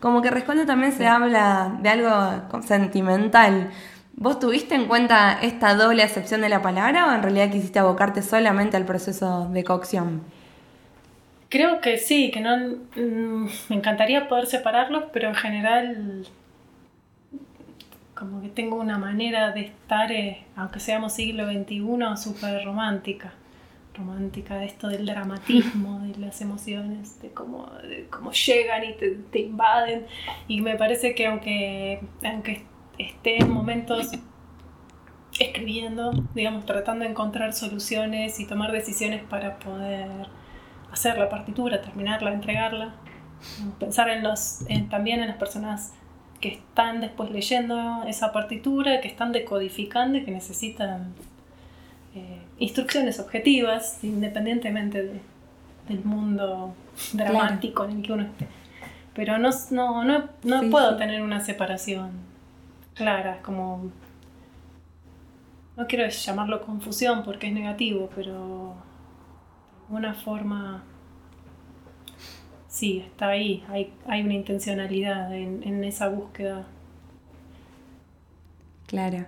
Como 0.00 0.22
que 0.22 0.30
rescoldo 0.30 0.64
también 0.66 0.92
se 0.92 1.06
habla 1.06 1.76
de 1.80 1.88
algo 1.90 2.62
sentimental. 2.62 3.70
¿Vos 4.14 4.38
tuviste 4.38 4.74
en 4.74 4.86
cuenta 4.86 5.38
esta 5.40 5.74
doble 5.74 6.02
acepción 6.02 6.40
de 6.40 6.48
la 6.48 6.62
palabra 6.62 7.06
o 7.06 7.14
en 7.14 7.22
realidad 7.22 7.50
quisiste 7.50 7.78
abocarte 7.78 8.22
solamente 8.22 8.76
al 8.76 8.84
proceso 8.84 9.48
de 9.50 9.64
cocción? 9.64 10.22
Creo 11.48 11.80
que 11.80 11.98
sí, 11.98 12.30
que 12.30 12.40
no 12.40 12.56
mm, 12.96 13.48
me 13.68 13.76
encantaría 13.76 14.28
poder 14.28 14.46
separarlos, 14.46 15.04
pero 15.12 15.28
en 15.28 15.34
general 15.34 16.26
como 18.14 18.42
que 18.42 18.48
tengo 18.48 18.76
una 18.76 18.98
manera 18.98 19.50
de 19.52 19.62
estar, 19.62 20.12
eh, 20.12 20.44
aunque 20.54 20.78
seamos 20.78 21.14
siglo 21.14 21.46
XXI, 21.46 21.82
súper 22.16 22.64
romántica. 22.64 23.32
Romántica 24.00 24.56
de 24.56 24.66
esto 24.66 24.88
del 24.88 25.04
dramatismo, 25.04 26.00
de 26.00 26.16
las 26.18 26.40
emociones, 26.40 27.20
de 27.20 27.30
cómo, 27.30 27.70
cómo 28.10 28.32
llegan 28.32 28.84
y 28.84 28.94
te, 28.94 29.10
te 29.30 29.40
invaden. 29.40 30.06
Y 30.48 30.62
me 30.62 30.76
parece 30.76 31.14
que 31.14 31.26
aunque, 31.26 32.00
aunque 32.24 32.64
esté 32.98 33.42
en 33.42 33.50
momentos 33.50 34.10
escribiendo, 35.38 36.12
digamos, 36.34 36.66
tratando 36.66 37.04
de 37.04 37.10
encontrar 37.10 37.52
soluciones 37.52 38.40
y 38.40 38.46
tomar 38.46 38.72
decisiones 38.72 39.22
para 39.22 39.58
poder 39.58 40.28
hacer 40.90 41.18
la 41.18 41.28
partitura, 41.28 41.80
terminarla, 41.80 42.32
entregarla. 42.32 42.94
Pensar 43.78 44.10
en 44.10 44.22
los, 44.22 44.64
también 44.90 45.20
en 45.20 45.28
las 45.28 45.36
personas 45.36 45.94
que 46.40 46.48
están 46.48 47.00
después 47.00 47.30
leyendo 47.30 48.02
esa 48.06 48.32
partitura, 48.32 49.00
que 49.00 49.08
están 49.08 49.32
decodificando 49.32 50.18
y 50.18 50.24
que 50.24 50.30
necesitan 50.30 51.14
eh, 52.14 52.39
instrucciones 52.60 53.18
objetivas, 53.18 53.98
independientemente 54.04 55.02
de- 55.02 55.20
del 55.88 56.04
mundo 56.04 56.74
dramático 57.12 57.84
en 57.84 57.90
el 57.96 58.02
que 58.02 58.12
uno 58.12 58.22
esté. 58.22 58.46
Pero 59.14 59.38
no, 59.38 59.50
no, 59.72 60.04
no, 60.04 60.28
no 60.44 60.60
Sí, 60.60 60.68
puedo 60.70 60.92
sí. 60.92 60.98
tener 60.98 61.22
una 61.22 61.40
separación 61.40 62.10
clara, 62.94 63.40
como... 63.42 63.90
No 65.76 65.86
quiero 65.86 66.06
llamarlo 66.08 66.60
confusión 66.60 67.22
porque 67.24 67.48
es 67.48 67.52
negativo, 67.54 68.10
pero 68.14 68.74
de 68.74 69.86
alguna 69.86 70.14
forma 70.14 70.82
sí, 72.68 72.98
está 73.04 73.28
ahí, 73.28 73.64
hay, 73.68 73.92
hay 74.06 74.22
una 74.22 74.34
intencionalidad 74.34 75.34
en, 75.34 75.62
en 75.64 75.82
esa 75.84 76.08
búsqueda. 76.08 76.66
Claro. 78.86 79.26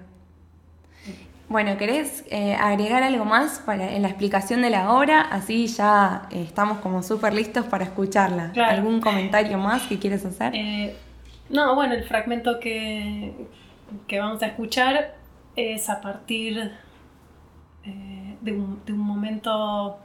Bueno, 1.52 1.76
¿querés 1.76 2.24
eh, 2.30 2.54
agregar 2.54 3.02
algo 3.02 3.26
más 3.26 3.58
para, 3.58 3.94
en 3.94 4.00
la 4.00 4.08
explicación 4.08 4.62
de 4.62 4.70
la 4.70 4.90
obra? 4.94 5.20
Así 5.20 5.66
ya 5.66 6.26
eh, 6.30 6.42
estamos 6.42 6.78
como 6.78 7.02
súper 7.02 7.34
listos 7.34 7.66
para 7.66 7.84
escucharla. 7.84 8.52
Claro. 8.52 8.72
¿Algún 8.72 9.02
comentario 9.02 9.58
más 9.58 9.82
que 9.82 9.98
quieres 9.98 10.24
hacer? 10.24 10.54
Eh, 10.54 10.96
no, 11.50 11.74
bueno, 11.74 11.92
el 11.92 12.04
fragmento 12.04 12.58
que, 12.58 13.34
que 14.06 14.18
vamos 14.18 14.42
a 14.42 14.46
escuchar 14.46 15.14
es 15.54 15.90
a 15.90 16.00
partir 16.00 16.72
de, 17.84 18.52
un, 18.52 18.80
de 18.86 18.92
un 18.94 19.00
momento 19.00 19.98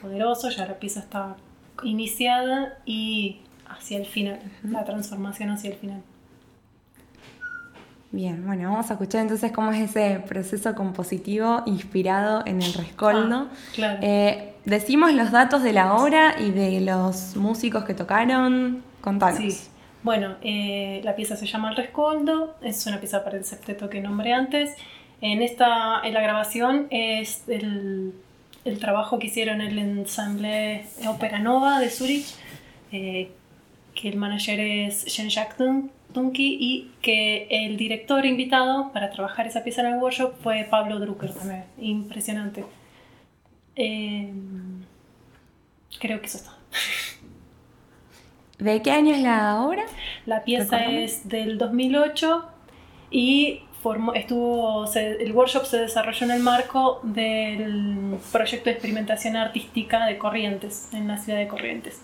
poderoso, 0.00 0.50
ya 0.50 0.66
la 0.66 0.74
pieza 0.74 1.00
está 1.00 1.34
iniciada 1.82 2.78
y 2.84 3.40
hacia 3.68 3.98
el 3.98 4.06
final, 4.06 4.38
la 4.62 4.84
transformación 4.84 5.50
hacia 5.50 5.70
el 5.70 5.76
final. 5.76 6.02
Bien, 8.16 8.46
bueno, 8.46 8.70
vamos 8.70 8.88
a 8.90 8.94
escuchar 8.94 9.20
entonces 9.20 9.52
cómo 9.52 9.72
es 9.72 9.90
ese 9.90 10.20
proceso 10.26 10.74
compositivo 10.74 11.62
inspirado 11.66 12.42
en 12.46 12.62
el 12.62 12.72
rescoldo. 12.72 13.48
Ah, 13.52 13.56
claro. 13.74 13.98
Eh, 14.00 14.54
decimos 14.64 15.12
los 15.12 15.32
datos 15.32 15.62
de 15.62 15.74
la 15.74 15.92
obra 15.96 16.34
y 16.40 16.50
de 16.50 16.80
los 16.80 17.36
músicos 17.36 17.84
que 17.84 17.92
tocaron. 17.92 18.82
Contanos. 19.02 19.38
Sí. 19.38 19.68
Bueno, 20.02 20.36
eh, 20.40 21.02
la 21.04 21.14
pieza 21.14 21.36
se 21.36 21.44
llama 21.44 21.68
El 21.68 21.76
Rescoldo, 21.76 22.56
es 22.62 22.86
una 22.86 23.00
pieza 23.00 23.22
para 23.22 23.36
el 23.36 23.44
septeto 23.44 23.90
que 23.90 24.00
nombré 24.00 24.32
antes. 24.32 24.72
En, 25.20 25.42
esta, 25.42 26.00
en 26.02 26.14
la 26.14 26.22
grabación 26.22 26.86
es 26.88 27.42
el, 27.48 28.14
el 28.64 28.78
trabajo 28.78 29.18
que 29.18 29.26
hicieron 29.26 29.60
el 29.60 29.78
ensamble 29.78 30.86
Opera 31.06 31.38
Nova 31.38 31.80
de 31.80 31.90
Zurich, 31.90 32.34
eh, 32.92 33.30
que 33.94 34.08
el 34.08 34.16
manager 34.16 34.58
es 34.58 35.04
Jean-Jacques 35.04 35.58
Dun- 35.58 35.90
Dunky 36.16 36.56
y 36.60 36.90
que 37.02 37.46
el 37.50 37.76
director 37.76 38.24
invitado 38.24 38.90
para 38.92 39.10
trabajar 39.10 39.46
esa 39.46 39.62
pieza 39.62 39.82
en 39.82 39.94
el 39.94 39.94
workshop 40.00 40.34
fue 40.42 40.66
Pablo 40.68 40.98
Drucker 40.98 41.32
también. 41.32 41.64
Impresionante. 41.78 42.64
Eh, 43.76 44.32
creo 46.00 46.20
que 46.20 46.26
eso 46.26 46.38
es 46.38 46.44
todo. 46.44 46.56
¿De 48.58 48.80
qué 48.80 48.90
año 48.90 49.14
es 49.14 49.20
la 49.20 49.60
obra? 49.60 49.84
La 50.24 50.42
pieza 50.42 50.78
Recordame. 50.78 51.04
es 51.04 51.28
del 51.28 51.58
2008 51.58 52.48
y 53.10 53.60
estuvo, 54.14 54.86
el 54.94 55.32
workshop 55.32 55.64
se 55.64 55.78
desarrolló 55.78 56.24
en 56.24 56.32
el 56.32 56.42
marco 56.42 57.00
del 57.02 58.16
proyecto 58.32 58.64
de 58.64 58.72
experimentación 58.72 59.36
artística 59.36 60.06
de 60.06 60.18
Corrientes, 60.18 60.88
en 60.92 61.06
la 61.06 61.18
ciudad 61.18 61.38
de 61.38 61.48
Corrientes. 61.48 62.00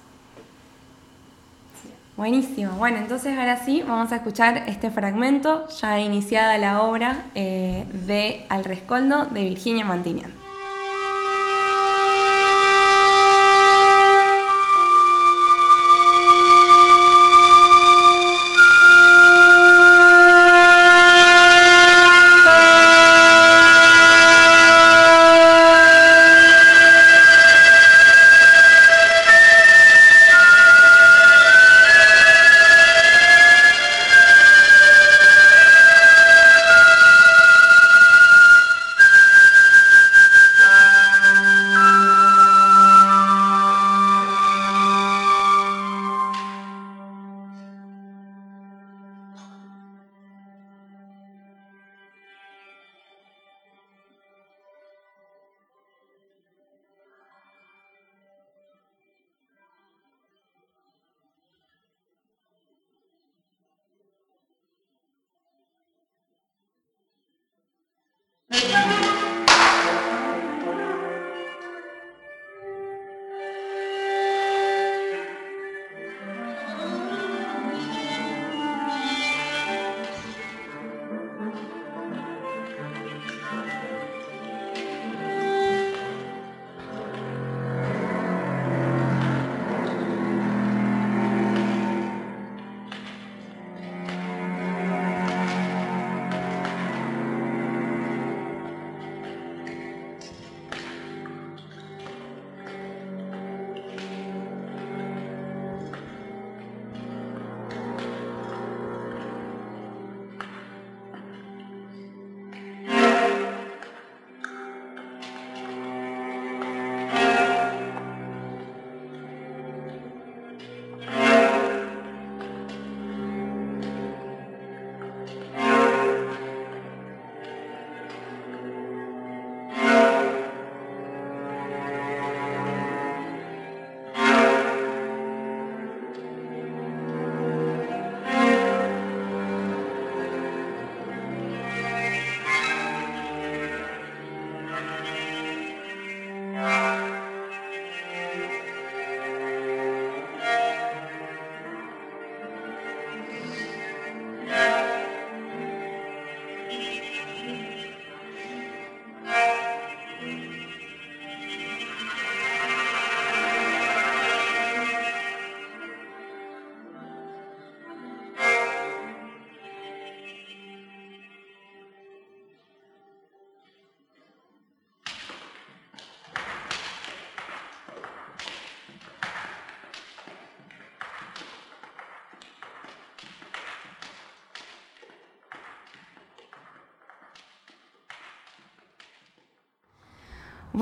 Buenísimo. 2.23 2.75
Bueno, 2.75 2.99
entonces 2.99 3.37
ahora 3.37 3.57
sí 3.65 3.83
vamos 3.85 4.13
a 4.13 4.15
escuchar 4.15 4.63
este 4.69 4.93
fragmento, 4.93 5.67
ya 5.81 5.99
iniciada 5.99 6.57
la 6.57 6.83
obra 6.83 7.25
eh, 7.35 7.85
de 8.07 8.47
Al 8.49 8.63
Rescoldo 8.63 9.25
de 9.25 9.43
Virginia 9.43 9.85
Mantinian. 9.85 10.42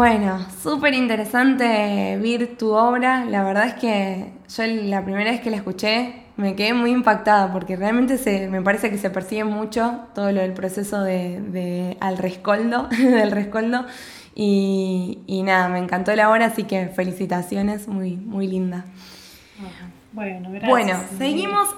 Bueno, 0.00 0.38
súper 0.62 0.94
interesante 0.94 2.18
ver 2.22 2.56
tu 2.56 2.70
obra. 2.72 3.26
La 3.26 3.44
verdad 3.44 3.66
es 3.66 3.74
que 3.74 4.32
yo 4.48 4.66
la 4.66 5.04
primera 5.04 5.30
vez 5.30 5.42
que 5.42 5.50
la 5.50 5.58
escuché 5.58 6.22
me 6.38 6.56
quedé 6.56 6.72
muy 6.72 6.90
impactada 6.90 7.52
porque 7.52 7.76
realmente 7.76 8.16
se, 8.16 8.48
me 8.48 8.62
parece 8.62 8.88
que 8.88 8.96
se 8.96 9.10
percibe 9.10 9.44
mucho 9.44 10.00
todo 10.14 10.32
lo 10.32 10.40
del 10.40 10.54
proceso 10.54 11.02
de, 11.02 11.98
al 12.00 12.16
rescoldo, 12.16 12.88
del 12.98 13.30
rescoldo. 13.30 13.84
Y, 14.34 15.42
nada, 15.44 15.68
me 15.68 15.78
encantó 15.78 16.16
la 16.16 16.30
obra, 16.30 16.46
así 16.46 16.62
que 16.62 16.86
felicitaciones, 16.86 17.86
muy, 17.86 18.16
muy 18.16 18.46
linda. 18.46 18.86
Bueno, 20.12 20.48
gracias. 20.50 20.70
Bueno, 20.70 20.98
seguimos 21.18 21.74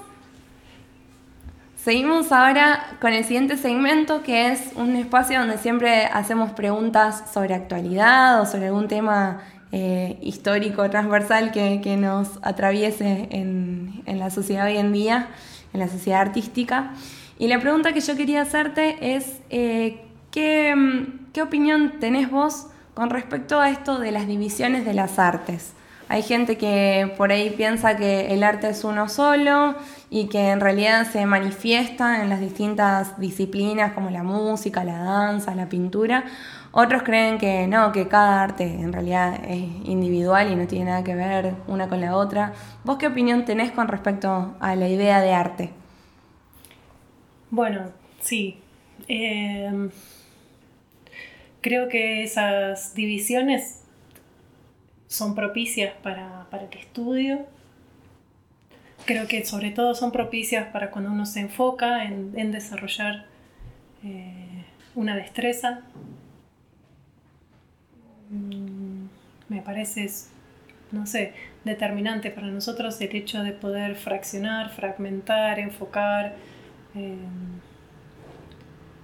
Seguimos 1.83 2.31
ahora 2.31 2.95
con 3.01 3.11
el 3.11 3.25
siguiente 3.25 3.57
segmento, 3.57 4.23
que 4.23 4.53
es 4.53 4.71
un 4.77 4.95
espacio 4.95 5.39
donde 5.39 5.57
siempre 5.57 6.05
hacemos 6.05 6.51
preguntas 6.51 7.25
sobre 7.33 7.55
actualidad 7.55 8.39
o 8.39 8.45
sobre 8.45 8.67
algún 8.67 8.87
tema 8.87 9.41
eh, 9.73 10.17
histórico 10.21 10.89
transversal 10.89 11.51
que, 11.51 11.97
nos 11.97 12.39
atraviese 12.41 13.27
en, 13.31 14.01
la 14.05 14.29
sociedad 14.29 14.67
hoy 14.67 14.77
en 14.77 14.93
día, 14.93 15.27
en 15.73 15.81
la 15.81 15.89
sociedad 15.89 16.21
artística. 16.21 16.93
Y 17.37 17.49
la 17.49 17.59
pregunta 17.59 17.91
que 17.91 17.99
yo 17.99 18.15
quería 18.15 18.43
hacerte 18.43 19.17
es, 19.17 19.41
eh, 19.49 20.05
¿qué, 20.31 20.73
¿qué 21.33 21.41
opinión 21.41 21.99
tenés 21.99 22.31
vos 22.31 22.67
con 22.93 23.09
respecto 23.09 23.59
a 23.59 23.69
esto 23.69 23.99
de 23.99 24.13
las 24.13 24.25
divisiones 24.25 24.85
de 24.85 24.93
las 24.93 25.19
artes? 25.19 25.73
Hay 26.09 26.21
gente 26.21 26.57
que 26.57 27.11
por 27.17 27.31
ahí 27.31 27.49
piensa 27.51 27.97
que 27.97 28.33
el 28.33 28.43
arte 28.43 28.69
es 28.69 28.83
uno 28.83 29.09
solo 29.09 29.75
y 30.09 30.27
que 30.27 30.49
en 30.49 30.59
realidad 30.59 31.07
se 31.09 31.25
manifiesta 31.25 32.21
en 32.21 32.29
las 32.29 32.39
distintas 32.39 33.19
disciplinas 33.19 33.93
como 33.93 34.09
la 34.09 34.23
música, 34.23 34.83
la 34.83 34.99
danza, 34.99 35.55
la 35.55 35.69
pintura. 35.69 36.25
Otros 36.71 37.03
creen 37.03 37.37
que 37.37 37.67
no, 37.67 37.91
que 37.91 38.07
cada 38.07 38.43
arte 38.43 38.63
en 38.63 38.91
realidad 38.91 39.39
es 39.47 39.63
individual 39.85 40.51
y 40.51 40.55
no 40.55 40.67
tiene 40.67 40.85
nada 40.85 41.03
que 41.03 41.15
ver 41.15 41.53
una 41.67 41.87
con 41.87 42.01
la 42.01 42.17
otra. 42.17 42.53
¿Vos 42.83 42.97
qué 42.97 43.07
opinión 43.07 43.45
tenés 43.45 43.71
con 43.71 43.87
respecto 43.87 44.55
a 44.59 44.75
la 44.75 44.87
idea 44.87 45.21
de 45.21 45.33
arte? 45.33 45.69
Bueno, 47.49 47.91
sí. 48.21 48.59
Em, 49.07 49.91
creo 51.61 51.89
que 51.89 52.23
esas 52.23 52.95
divisiones 52.95 53.82
son 55.13 55.35
propicias 55.35 55.93
para, 56.01 56.47
el 56.51 56.79
estudio. 56.79 57.45
Creo 59.05 59.27
que 59.27 59.45
sobre 59.45 59.69
todo 59.69 59.93
son 59.93 60.11
propicias 60.11 60.67
para 60.69 60.89
cuando 60.89 61.11
uno 61.11 61.27
se 61.27 61.41
enfoca 61.41 62.05
en, 62.05 62.51
desarrollar 62.51 63.25
eh, 64.03 64.65
una 64.95 65.15
destreza. 65.15 65.81
Mm, 68.31 69.05
me 69.49 69.61
parece, 69.61 70.09
no 70.91 71.05
sé, 71.05 71.33
determinante 71.63 72.31
para 72.31 72.47
nosotros 72.47 72.99
el 72.99 73.15
hecho 73.15 73.43
de 73.43 73.51
poder 73.51 73.95
fraccionar, 73.95 74.71
fragmentar, 74.71 75.59
enfocar. 75.59 76.37
Eh, 76.95 77.17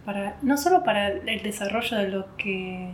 para, 0.05 0.37
no 0.41 0.57
solo 0.57 0.83
para 0.83 1.09
el 1.09 1.43
desarrollo 1.43 1.97
de 1.97 2.07
lo 2.07 2.35
que, 2.35 2.89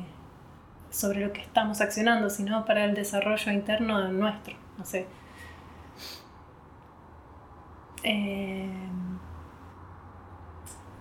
sobre 0.95 1.25
lo 1.25 1.33
que 1.33 1.41
estamos 1.41 1.81
accionando, 1.81 2.29
sino 2.29 2.63
para 2.65 2.85
el 2.85 2.95
desarrollo 2.95 3.51
interno 3.51 4.07
nuestro, 4.07 4.55
no 4.77 4.85
sé. 4.85 5.07
Eh, 8.03 8.69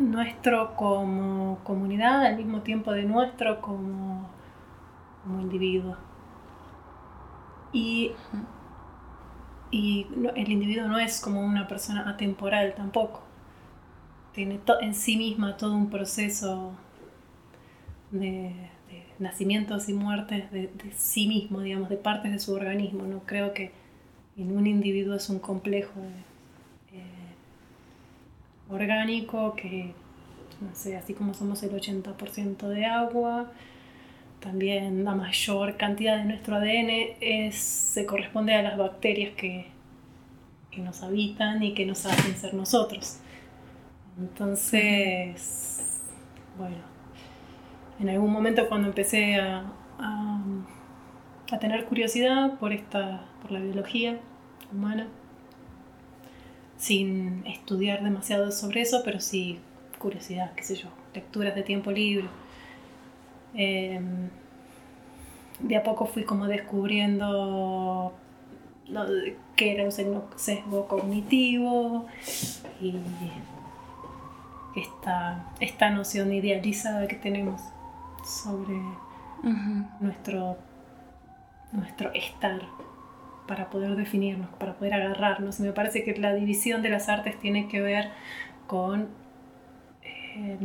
nuestro 0.01 0.75
como 0.75 1.59
comunidad, 1.63 2.27
al 2.27 2.37
mismo 2.37 2.63
tiempo 2.63 2.91
de 2.91 3.05
nuestro 3.05 3.61
como, 3.61 4.29
como 5.23 5.41
individuo. 5.41 5.97
Y, 7.73 8.13
y 9.71 10.09
el 10.35 10.51
individuo 10.51 10.89
no 10.89 10.99
es 10.99 11.21
como 11.21 11.41
una 11.41 11.69
persona 11.69 12.09
atemporal 12.11 12.75
tampoco. 12.75 13.23
Tiene 14.33 14.61
en 14.81 14.95
sí 14.97 15.17
misma 15.17 15.57
todo 15.57 15.75
un 15.75 15.89
proceso 15.89 16.73
de, 18.11 18.74
nacimientos 19.19 19.89
y 19.89 19.95
muertes 19.95 20.51
de, 20.51 20.71
sí 20.97 21.27
mismo, 21.27 21.61
digamos, 21.61 21.89
de 21.89 21.97
partes 21.97 22.33
de 22.33 22.39
su 22.39 22.53
organismo. 22.53 23.05
No 23.05 23.21
creo 23.21 23.55
que 23.55 23.73
en 24.37 24.57
un 24.57 24.67
individuo 24.67 25.15
es 25.15 25.29
un 25.29 25.39
complejo 25.39 26.01
orgánico 28.71 29.55
que, 29.55 29.93
no 30.61 30.75
sé, 30.75 30.97
así 30.97 31.15
como 31.15 31.35
somos 31.35 31.63
el 31.63 31.71
80% 31.71 32.69
de 32.69 32.87
agua, 32.87 33.53
también 34.41 35.05
la 35.05 35.15
mayor 35.15 35.77
cantidad 35.77 36.19
de 36.19 36.25
nuestro 36.25 36.57
ADN 36.57 37.53
se 37.53 38.05
corresponde 38.07 38.55
a 38.55 38.63
las 38.63 38.77
bacterias 38.77 39.35
que, 39.37 39.67
que 40.71 40.81
nos 40.81 41.03
habitan 41.03 41.63
y 41.63 41.73
que 41.75 41.87
nos 41.87 42.05
hacen 42.05 42.37
ser 42.37 42.55
nosotros. 42.55 43.21
Entonces, 44.19 46.03
bueno, 46.59 46.94
en 48.01 48.09
algún 48.09 48.33
momento 48.33 48.69
cuando 48.69 48.89
empecé 48.89 49.37
a, 49.37 49.65
a, 49.99 51.59
tener 51.61 51.85
curiosidad 51.85 52.59
por, 52.59 52.73
esta, 52.73 53.27
por 53.41 53.53
la 53.53 53.61
biología 53.61 54.19
humana, 54.73 55.07
sin 56.77 57.47
estudiar 57.47 58.03
demasiado 58.03 58.51
sobre 58.51 58.81
eso, 58.81 59.03
pero 59.05 59.21
sí 59.21 59.61
curiosidad, 59.99 60.53
qué 60.55 60.65
sé 60.65 60.75
yo, 60.75 60.89
lecturas 61.15 61.55
de 61.55 61.63
tiempo 61.63 61.93
libre. 61.93 62.27
Em, 63.55 64.29
de 65.61 65.77
a 65.77 65.83
poco 65.85 66.07
fui 66.07 66.25
como 66.25 66.47
descubriendo 66.47 68.13
qué 69.57 69.73
era 69.73 69.85
un 69.85 69.93
sesgo 69.93 70.89
cognitivo 70.89 72.07
y 72.81 72.97
esta, 74.77 75.53
esta 75.61 75.91
noción 75.91 76.33
idealizada 76.33 77.07
que 77.07 77.17
tenemos 77.17 77.63
sobre 78.25 78.81
nuestro, 80.01 80.57
nuestro 81.73 82.13
estar 82.13 82.61
para 83.47 83.69
poder 83.71 83.97
definirnos, 83.97 84.49
para 84.57 84.75
poder 84.75 84.95
agarrarnos. 84.95 85.61
Y 85.61 85.65
me 85.65 85.73
parece 85.73 86.05
que 86.05 86.17
la 86.17 86.35
división 86.35 86.83
de 86.83 86.89
las 86.89 87.09
artes 87.09 87.39
tiene 87.39 87.69
que 87.69 87.81
ver 87.81 88.11
con 88.67 89.09
eh, 90.03 90.59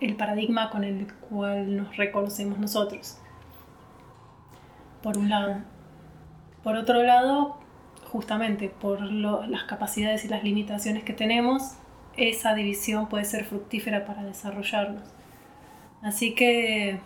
el 0.00 0.16
paradigma 0.16 0.70
con 0.70 0.84
el 0.84 1.12
cual 1.14 1.76
nos 1.76 1.96
reconocemos 1.96 2.58
nosotros. 2.58 3.18
Por 5.02 5.18
un 5.18 5.28
lado. 5.28 5.56
Por 6.62 6.76
otro 6.76 7.02
lado, 7.02 7.58
justamente 8.10 8.68
por 8.68 9.02
las 9.02 9.64
capacidades 9.64 10.24
y 10.24 10.28
las 10.28 10.44
limitaciones 10.44 11.04
que 11.04 11.12
tenemos, 11.12 11.76
esa 12.16 12.54
división 12.54 13.08
puede 13.08 13.24
ser 13.24 13.44
fructífera 13.44 14.06
para 14.06 14.22
desarrollarnos. 14.22 15.02
Así 16.04 16.34
que... 16.34 17.00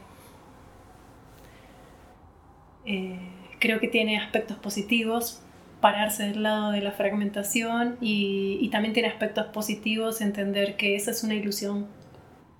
Eh, 2.84 3.18
creo 3.60 3.80
que 3.80 3.88
tiene 3.88 4.18
aspectos 4.18 4.56
positivos 4.58 5.42
pararse 5.80 6.24
del 6.24 6.42
lado 6.42 6.72
de 6.72 6.80
la 6.80 6.92
fragmentación 6.92 7.96
y, 8.00 8.68
también 8.70 8.92
tiene 8.94 9.08
aspectos 9.08 9.46
positivos 9.46 10.20
entender 10.20 10.76
que 10.76 10.96
esa 10.96 11.10
es 11.12 11.22
una 11.22 11.34
ilusión 11.34 11.86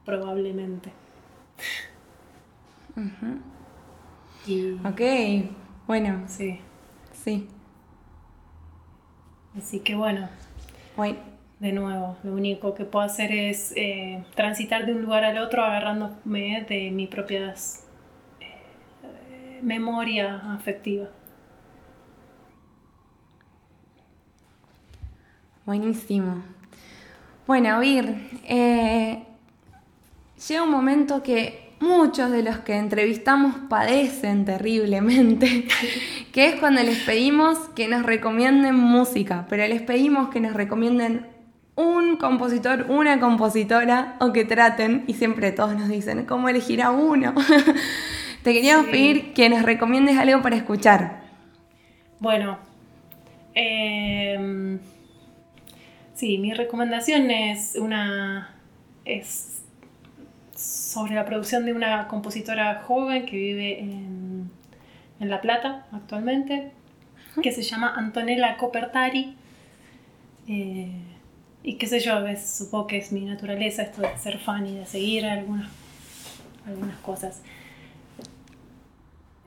probablemente. 0.04 0.92
Ok, 4.84 5.00
bueno. 5.86 6.24
Sí. 6.26 6.60
Sí. 7.12 7.46
Así 9.56 9.80
que 9.80 9.94
bueno. 9.94 10.28
De 11.60 11.72
nuevo, 11.72 12.16
lo 12.22 12.32
único 12.34 12.74
que 12.74 12.84
puedo 12.84 13.04
hacer 13.04 13.32
es 13.32 13.72
eh, 13.74 14.22
transitar 14.36 14.86
de 14.86 14.92
un 14.92 15.02
lugar 15.02 15.24
al 15.24 15.38
otro 15.38 15.64
agarrándome 15.64 16.64
de 16.68 16.90
mis 16.92 17.08
propias 17.08 17.84
memoria 19.62 20.54
afectiva. 20.54 21.08
Buenísimo. 25.64 26.42
Bueno, 27.46 27.80
Vir, 27.80 28.14
eh, 28.44 29.22
llega 30.48 30.62
un 30.62 30.70
momento 30.70 31.22
que 31.22 31.74
muchos 31.80 32.30
de 32.30 32.42
los 32.42 32.58
que 32.58 32.76
entrevistamos 32.76 33.54
padecen 33.68 34.44
terriblemente, 34.44 35.68
que 36.32 36.46
es 36.46 36.54
cuando 36.56 36.82
les 36.82 36.98
pedimos 37.00 37.58
que 37.74 37.88
nos 37.88 38.02
recomienden 38.04 38.74
música, 38.74 39.46
pero 39.48 39.66
les 39.66 39.82
pedimos 39.82 40.30
que 40.30 40.40
nos 40.40 40.54
recomienden 40.54 41.26
un 41.78 42.16
compositor, 42.16 42.86
una 42.88 43.20
compositora 43.20 44.16
o 44.18 44.32
que 44.32 44.44
traten, 44.44 45.04
y 45.06 45.14
siempre 45.14 45.52
todos 45.52 45.76
nos 45.76 45.88
dicen, 45.88 46.26
¿cómo 46.26 46.48
elegir 46.48 46.82
a 46.82 46.90
uno? 46.90 47.34
Te 48.42 48.52
queríamos 48.52 48.86
pedir 48.86 49.32
que 49.32 49.48
nos 49.48 49.62
recomiendes 49.62 50.18
algo 50.18 50.42
para 50.42 50.56
escuchar. 50.56 51.22
Bueno, 52.18 52.58
em, 53.54 54.80
sí, 56.14 56.38
mi 56.38 56.52
recomendación 56.52 57.30
es 57.30 57.76
una 57.76 58.56
es 59.04 59.62
sobre 60.56 61.14
la 61.14 61.24
producción 61.24 61.64
de 61.64 61.72
una 61.72 62.08
compositora 62.08 62.82
joven 62.82 63.24
que 63.24 63.36
vive 63.36 63.78
en, 63.78 64.50
La 65.20 65.40
Plata 65.40 65.86
actualmente, 65.92 66.72
que 67.40 67.52
se 67.52 67.62
llama 67.62 67.94
Antonella 67.96 68.56
Copertari. 68.56 69.36
Eh, 70.48 71.07
y 71.62 71.74
qué 71.74 71.86
sé 71.86 72.00
yo, 72.00 72.14
supongo 72.36 72.86
que 72.86 72.98
es 72.98 73.12
mi 73.12 73.22
naturaleza 73.22 73.82
esto 73.82 74.02
de 74.02 74.16
ser 74.18 74.38
fan 74.38 74.66
y 74.66 74.76
de 74.76 74.86
seguir 74.86 75.26
algunas, 75.26 75.70
algunas 76.66 76.96
cosas. 76.98 77.42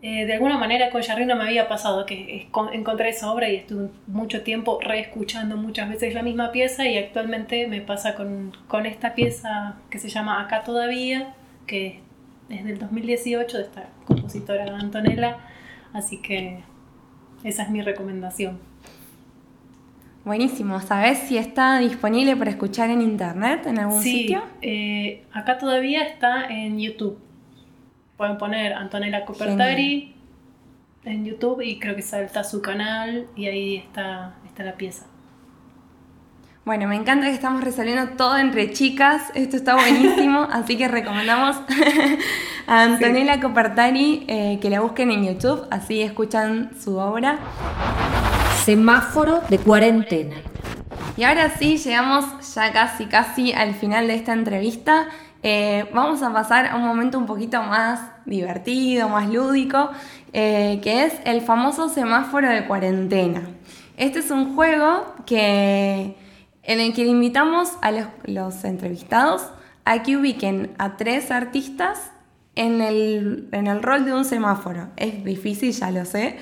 Eh, 0.04 0.26
de 0.26 0.34
alguna 0.34 0.58
manera 0.58 0.90
con 0.90 1.02
no 1.28 1.36
me 1.36 1.44
había 1.44 1.68
pasado 1.68 2.08
que 2.08 2.50
encontré 2.74 3.10
esa 3.10 3.32
obra 3.32 3.50
y 3.50 3.58
estuve 3.58 3.90
mucho 4.08 4.42
tiempo 4.42 4.80
reescuchando 4.82 5.58
muchas 5.58 5.90
veces 5.90 6.16
la 6.16 6.24
misma 6.24 6.52
pieza 6.52 6.88
y 6.88 6.98
actualmente 6.98 7.68
me 7.68 7.82
pasa 7.82 8.16
con, 8.16 8.52
con 8.68 8.88
esta 8.88 9.14
pieza 9.14 9.76
que 9.92 10.00
se 10.00 10.10
llama 10.10 10.42
Acá 10.42 10.64
todavía, 10.64 11.36
que 11.68 12.00
es 12.50 12.66
del 12.66 12.80
2018 12.80 13.58
de 13.58 13.64
esta 13.64 13.90
compositora 14.06 14.76
Antonella, 14.76 15.38
así 15.94 16.18
que 16.18 16.64
esa 17.44 17.64
es 17.64 17.70
mi 17.70 17.84
recomendación. 17.84 18.71
Buenísimo, 20.24 20.80
¿sabes 20.82 21.20
si 21.20 21.38
está 21.38 21.80
disponible 21.80 22.36
para 22.36 22.52
escuchar 22.52 22.90
en 22.90 23.02
internet 23.02 23.66
en 23.66 23.80
algún 23.80 24.02
sitio? 24.02 24.42
Sí, 24.62 24.68
eh, 24.68 25.24
acá 25.34 25.58
todavía 25.58 26.04
está 26.04 26.46
en 26.48 26.80
YouTube 26.80 27.20
pueden 28.22 28.38
poner 28.38 28.74
Antonella 28.74 29.26
Copertari 29.26 30.14
en 31.06 31.26
YouTube 31.26 31.60
y 31.64 31.80
creo 31.80 31.96
que 31.96 32.04
salta 32.04 32.44
su 32.44 32.62
canal 32.62 33.26
y 33.36 33.48
ahí 33.48 33.78
está, 33.78 34.36
está 34.46 34.64
la 34.64 34.74
pieza. 34.74 35.08
Bueno, 36.64 36.88
me 36.88 36.98
encanta 36.98 37.26
que 37.26 37.34
estamos 37.34 37.64
resolviendo 37.64 38.16
todo 38.18 38.38
entre 38.38 38.70
chicas, 38.74 39.32
esto 39.34 39.58
está 39.58 39.74
buenísimo, 39.74 40.42
así 40.52 40.78
que 40.78 40.88
recomendamos 40.88 41.56
a 42.68 42.84
Antonella 42.84 43.42
Copertari 43.42 44.24
eh, 44.28 44.60
que 44.62 44.70
la 44.70 44.82
busquen 44.82 45.10
en 45.10 45.26
YouTube, 45.26 45.66
así 45.72 46.04
escuchan 46.04 46.70
su 46.80 46.98
obra. 46.98 47.40
Semáforo 48.72 49.42
de 49.50 49.58
cuarentena. 49.58 50.38
Y 51.18 51.26
ahora 51.26 51.50
sí, 51.60 51.76
llegamos 51.76 52.56
ya 52.56 52.72
casi, 52.72 53.06
casi 53.08 53.52
al 53.52 53.74
final 53.74 54.08
de 54.08 54.16
esta 54.16 54.32
entrevista. 54.32 55.10
Eh, 55.44 55.90
vamos 55.94 56.24
a 56.24 56.32
pasar 56.32 56.68
a 56.68 56.78
un 56.78 56.84
momento 56.84 57.18
un 57.18 57.26
poquito 57.26 57.62
más 57.64 58.00
divertido, 58.26 59.10
más 59.10 59.30
lúdico, 59.30 59.90
eh, 60.32 60.80
que 60.82 61.04
es 61.04 61.16
el 61.26 61.42
famoso 61.42 61.90
semáforo 61.90 62.48
de 62.48 62.66
cuarentena. 62.66 63.42
Este 63.98 64.20
es 64.20 64.32
un 64.32 64.56
juego 64.56 65.16
que, 65.26 66.16
en 66.64 66.80
el 66.80 66.94
que 66.94 67.06
invitamos 67.06 67.74
a 67.82 67.92
los, 67.92 68.64
entrevistados 68.64 69.50
a 69.84 70.02
que 70.02 70.16
ubiquen 70.16 70.72
a 70.78 70.96
tres 70.96 71.30
artistas 71.30 72.14
en 72.56 72.80
el, 72.80 73.82
rol 73.82 74.06
de 74.06 74.14
un 74.14 74.24
semáforo. 74.24 74.88
Es 74.96 75.26
difícil, 75.26 75.74
ya 75.74 75.92
lo 75.92 76.06
sé. 76.06 76.38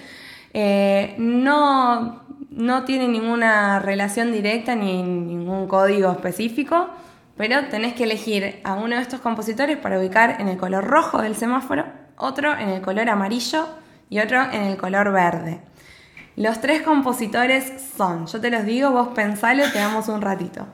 Eh, 0.53 1.15
no, 1.17 2.23
no 2.49 2.83
tiene 2.85 3.07
ninguna 3.07 3.79
relación 3.79 4.31
directa 4.31 4.75
ni 4.75 5.03
ningún 5.03 5.67
código 5.67 6.11
específico 6.11 6.89
pero 7.39 7.69
tenés 7.69 7.93
que 7.93 8.03
elegir 8.03 8.59
a 8.65 8.73
uno 8.73 8.97
de 8.97 9.01
estos 9.01 9.21
compositores 9.21 9.77
para 9.77 9.97
ubicar 9.97 10.41
en 10.41 10.49
el 10.49 10.57
color 10.57 10.83
rojo 10.83 11.21
del 11.21 11.37
semáforo, 11.37 11.85
otro 12.17 12.51
en 12.51 12.67
el 12.67 12.81
color 12.81 13.07
amarillo 13.07 13.65
y 14.09 14.19
otro 14.19 14.41
en 14.51 14.63
el 14.63 14.75
color 14.75 15.13
verde. 15.13 15.61
Los 16.35 16.59
tres 16.59 16.81
compositores 16.81 17.71
son, 17.95 18.27
yo 18.27 18.41
te 18.41 18.51
los 18.51 18.65
digo, 18.65 18.91
vos 18.91 19.07
pensalo, 19.15 19.63
te 19.71 19.79
damos 19.79 20.09
un 20.09 20.21
ratito. 20.21 20.67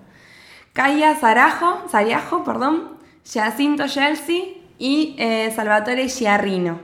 Kaya 0.73 1.15
Sarajo, 1.19 1.87
Sariajo, 1.87 2.43
perdón, 2.43 2.97
Jacinto 3.31 3.87
Chelsea 3.87 4.45
y 4.79 5.15
eh, 5.19 5.53
Salvatore 5.55 6.09
Giarrino. 6.09 6.79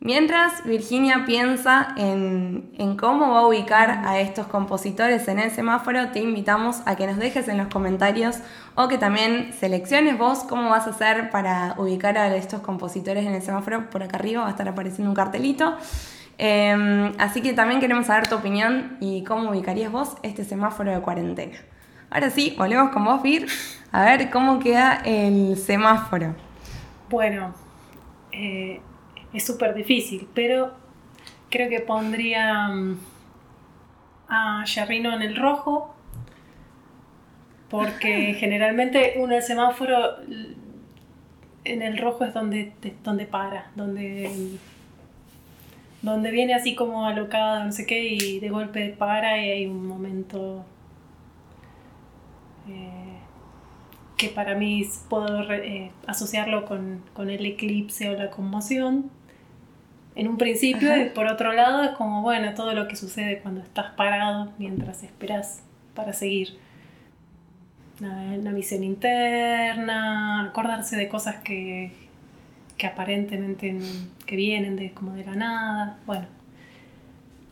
Mientras 0.00 0.62
Virginia 0.64 1.24
piensa 1.26 1.94
en, 1.96 2.70
en, 2.78 2.96
cómo 2.96 3.32
va 3.32 3.40
a 3.40 3.46
ubicar 3.46 4.02
a 4.04 4.20
estos 4.20 4.46
compositores 4.46 5.26
en 5.26 5.38
el 5.38 5.50
semáforo, 5.50 6.10
te 6.10 6.20
invitamos 6.20 6.82
a 6.84 6.96
que 6.96 7.06
nos 7.06 7.16
dejes 7.16 7.48
en 7.48 7.56
los 7.56 7.68
comentarios 7.68 8.36
o 8.74 8.88
que 8.88 8.98
también 8.98 9.52
selecciones 9.58 10.18
vos 10.18 10.44
cómo 10.44 10.68
vas 10.68 10.86
a 10.86 10.90
hacer 10.90 11.30
para 11.30 11.74
ubicar 11.78 12.18
a 12.18 12.34
estos 12.36 12.60
compositores 12.60 13.24
en 13.24 13.34
el 13.34 13.42
semáforo. 13.42 13.88
Por 13.88 14.02
acá 14.02 14.18
arriba 14.18 14.42
va 14.42 14.48
a 14.48 14.50
estar 14.50 14.68
apareciendo 14.68 15.10
un 15.10 15.16
cartelito. 15.16 15.76
Em, 16.38 17.12
así 17.18 17.40
que 17.40 17.54
también 17.54 17.80
queremos 17.80 18.06
saber 18.06 18.28
tu 18.28 18.34
opinión 18.34 18.98
y 19.00 19.24
cómo 19.24 19.50
ubicarías 19.50 19.90
vos 19.90 20.16
este 20.22 20.44
semáforo 20.44 20.92
de 20.92 21.00
cuarentena. 21.00 21.56
Ahora 22.10 22.30
sí, 22.30 22.54
volvemos 22.58 22.90
con 22.90 23.04
vos, 23.04 23.22
Vir, 23.22 23.48
a 23.90 24.04
ver 24.04 24.30
cómo 24.30 24.58
queda 24.58 25.00
el 25.04 25.56
semáforo. 25.56 26.34
Bueno, 27.08 27.54
eh, 28.32 28.80
es 29.36 29.46
súper 29.46 29.74
difícil, 29.74 30.28
pero 30.34 30.72
creo 31.50 31.68
que 31.68 31.80
pondría 31.80 32.68
mm, 32.68 32.98
a 34.28 34.64
Yarrino 34.64 35.14
en 35.14 35.22
el 35.22 35.36
rojo, 35.36 35.94
porque 37.68 38.34
generalmente 38.34 39.14
uno 39.16 39.34
el 39.36 39.42
semáforo 39.42 40.16
en 41.64 41.82
el 41.82 41.98
rojo 41.98 42.24
es 42.24 42.32
donde, 42.32 42.72
donde 43.02 43.26
para, 43.26 43.70
donde 43.74 44.58
donde 46.06 46.30
viene 46.30 46.54
así 46.54 46.74
como 46.74 47.06
alocada, 47.06 47.64
no 47.64 47.72
sé 47.72 47.84
qué, 47.84 48.14
y 48.14 48.38
de 48.38 48.48
golpe 48.48 48.94
para 48.96 49.44
y 49.44 49.50
hay 49.50 49.66
un 49.66 49.86
momento 49.86 50.64
eh, 52.68 53.18
que 54.16 54.28
para 54.28 54.54
mí 54.54 54.88
puedo 55.08 55.52
eh, 55.52 55.90
asociarlo 56.06 56.64
con, 56.64 57.02
el 57.28 57.44
eclipse 57.44 58.08
o 58.08 58.16
la 58.16 58.30
conmoción. 58.30 59.10
En 60.16 60.28
un 60.28 60.38
principio, 60.38 60.96
y 60.96 61.10
por 61.10 61.26
otro 61.26 61.52
lado, 61.52 61.84
es 61.84 61.90
como, 61.90 62.22
bueno, 62.22 62.54
todo 62.54 62.72
lo 62.72 62.88
que 62.88 62.96
sucede 62.96 63.40
cuando 63.40 63.60
estás 63.60 63.92
parado 63.92 64.50
mientras 64.58 65.02
esperas 65.02 65.62
para 65.94 66.12
seguir. 66.12 66.58
La, 68.00 68.52
visión 68.52 68.84
interna, 68.84 70.48
acordarse 70.48 70.96
de 70.96 71.08
cosas 71.08 71.36
que, 71.36 71.92
que 72.76 72.86
aparentemente 72.86 73.78
que 74.26 74.36
vienen 74.36 74.76
de 74.76 74.92
como 74.92 75.12
de 75.14 75.24
la 75.24 75.34
nada. 75.34 75.98
Bueno, 76.06 76.26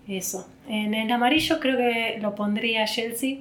eso. 0.08 0.48
En 0.68 0.94
el 0.94 1.10
amarillo 1.10 1.60
creo 1.60 1.76
que 1.76 2.18
lo 2.20 2.34
pondría 2.34 2.84
Chelsea. 2.86 3.38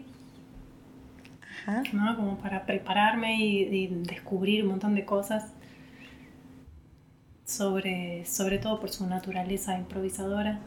¿no? 1.94 2.16
Como 2.16 2.38
para 2.38 2.66
prepararme 2.66 3.38
y, 3.38 3.88
descubrir 3.88 4.64
un 4.64 4.72
montón 4.72 4.96
de 4.96 5.06
cosas 5.06 5.53
sobre, 7.46 8.26
sobre 8.26 8.60
todo 8.60 8.80
por 8.80 8.90
su 8.90 9.06
naturaleza 9.08 9.78
improvisadora. 9.78 10.60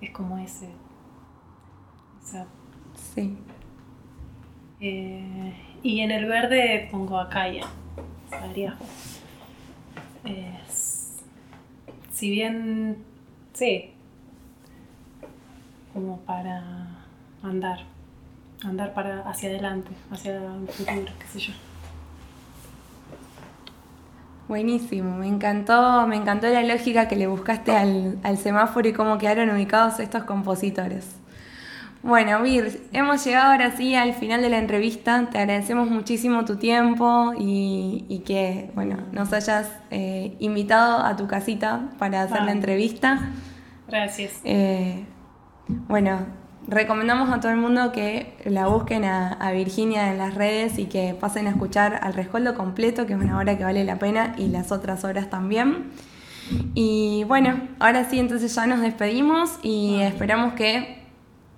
Es 0.00 0.10
como 0.10 0.38
ese. 0.38 0.68
sí. 3.14 3.36
Eh, 4.80 5.54
y 5.82 6.00
en 6.00 6.10
el 6.10 6.26
verde 6.26 6.88
pongo 6.90 7.18
a 7.18 7.28
Kaya, 7.28 7.66
si 12.12 12.30
bien, 12.30 12.96
sí, 13.54 13.92
como 15.92 16.18
para 16.20 17.06
andar, 17.42 17.80
andar 18.62 18.94
para 18.94 19.20
hacia 19.22 19.48
adelante, 19.48 19.90
hacia 20.10 20.40
un 20.40 20.68
futuro, 20.68 21.12
qué 21.18 21.26
sé 21.26 21.38
yo. 21.38 21.67
Buenísimo, 24.48 25.16
me 25.16 25.28
encantó, 25.28 26.06
me 26.06 26.16
encantó 26.16 26.48
la 26.48 26.62
lógica 26.62 27.06
que 27.06 27.16
le 27.16 27.26
buscaste 27.26 27.76
al, 27.76 28.18
al 28.22 28.38
semáforo 28.38 28.88
y 28.88 28.92
cómo 28.94 29.18
quedaron 29.18 29.50
ubicados 29.50 30.00
estos 30.00 30.24
compositores. 30.24 31.18
Bueno, 32.02 32.40
Vir, 32.42 32.80
hemos 32.92 33.24
llegado 33.24 33.50
ahora 33.52 33.76
sí 33.76 33.94
al 33.94 34.14
final 34.14 34.40
de 34.40 34.48
la 34.48 34.58
entrevista. 34.58 35.28
Te 35.30 35.38
agradecemos 35.38 35.90
muchísimo 35.90 36.44
tu 36.44 36.56
tiempo 36.56 37.32
y, 37.36 38.22
que 38.24 38.70
bueno, 38.74 38.98
nos 39.12 39.32
hayas 39.32 39.70
eh, 39.90 40.36
invitado 40.38 41.04
a 41.04 41.16
tu 41.16 41.26
casita 41.26 41.90
para 41.98 42.22
hacer 42.22 42.42
la 42.42 42.52
entrevista. 42.52 43.32
Gracias. 43.88 44.40
Eh, 44.44 45.04
bueno, 45.88 46.20
recomendamos 46.68 47.30
a 47.30 47.40
todo 47.40 47.50
el 47.50 47.58
mundo 47.58 47.90
que 47.92 48.34
la 48.44 48.68
busquen 48.68 49.04
a, 49.04 49.32
a, 49.32 49.52
Virginia 49.52 50.10
en 50.12 50.18
las 50.18 50.34
redes 50.34 50.78
y 50.78 50.84
que 50.84 51.16
pasen 51.18 51.46
a 51.46 51.50
escuchar 51.50 51.98
al 52.02 52.14
rescoldo 52.14 52.54
completo, 52.54 53.06
que 53.06 53.14
es 53.14 53.18
una 53.18 53.38
hora 53.38 53.58
que 53.58 53.64
vale 53.64 53.84
la 53.84 53.98
pena, 53.98 54.34
y 54.38 54.48
las 54.48 54.70
otras 54.70 55.02
horas 55.04 55.30
también. 55.30 55.90
Y 56.74 57.24
bueno, 57.24 57.60
ahora 57.78 58.08
sí, 58.08 58.18
entonces 58.18 58.54
ya 58.54 58.66
nos 58.66 58.80
despedimos 58.80 59.58
y 59.62 60.00
esperamos 60.00 60.54
que 60.54 60.98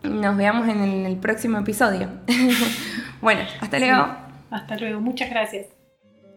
nos 0.02 0.36
veamos 0.36 0.68
en 0.68 1.06
el, 1.06 1.16
próximo 1.16 1.58
episodio. 1.58 2.08
bueno, 3.20 3.42
hasta 3.60 3.78
luego. 3.78 4.06
Hasta 4.50 4.76
luego, 4.78 5.00
muchas 5.00 5.30
gracias. 5.30 5.66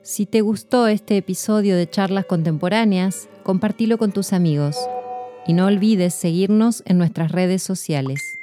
Si 0.03 0.25
te 0.25 0.41
gustó 0.41 0.87
este 0.87 1.17
episodio 1.17 1.77
de 1.77 1.89
Charlas 1.89 2.25
Contemporáneas, 2.25 3.29
compartilo 3.43 3.97
con 3.97 4.11
tus 4.11 4.33
amigos 4.33 4.77
y 5.47 5.53
no 5.53 5.65
olvides 5.65 6.13
seguirnos 6.13 6.83
en 6.85 6.97
nuestras 6.97 7.31
redes 7.31 7.63
sociales. 7.63 8.42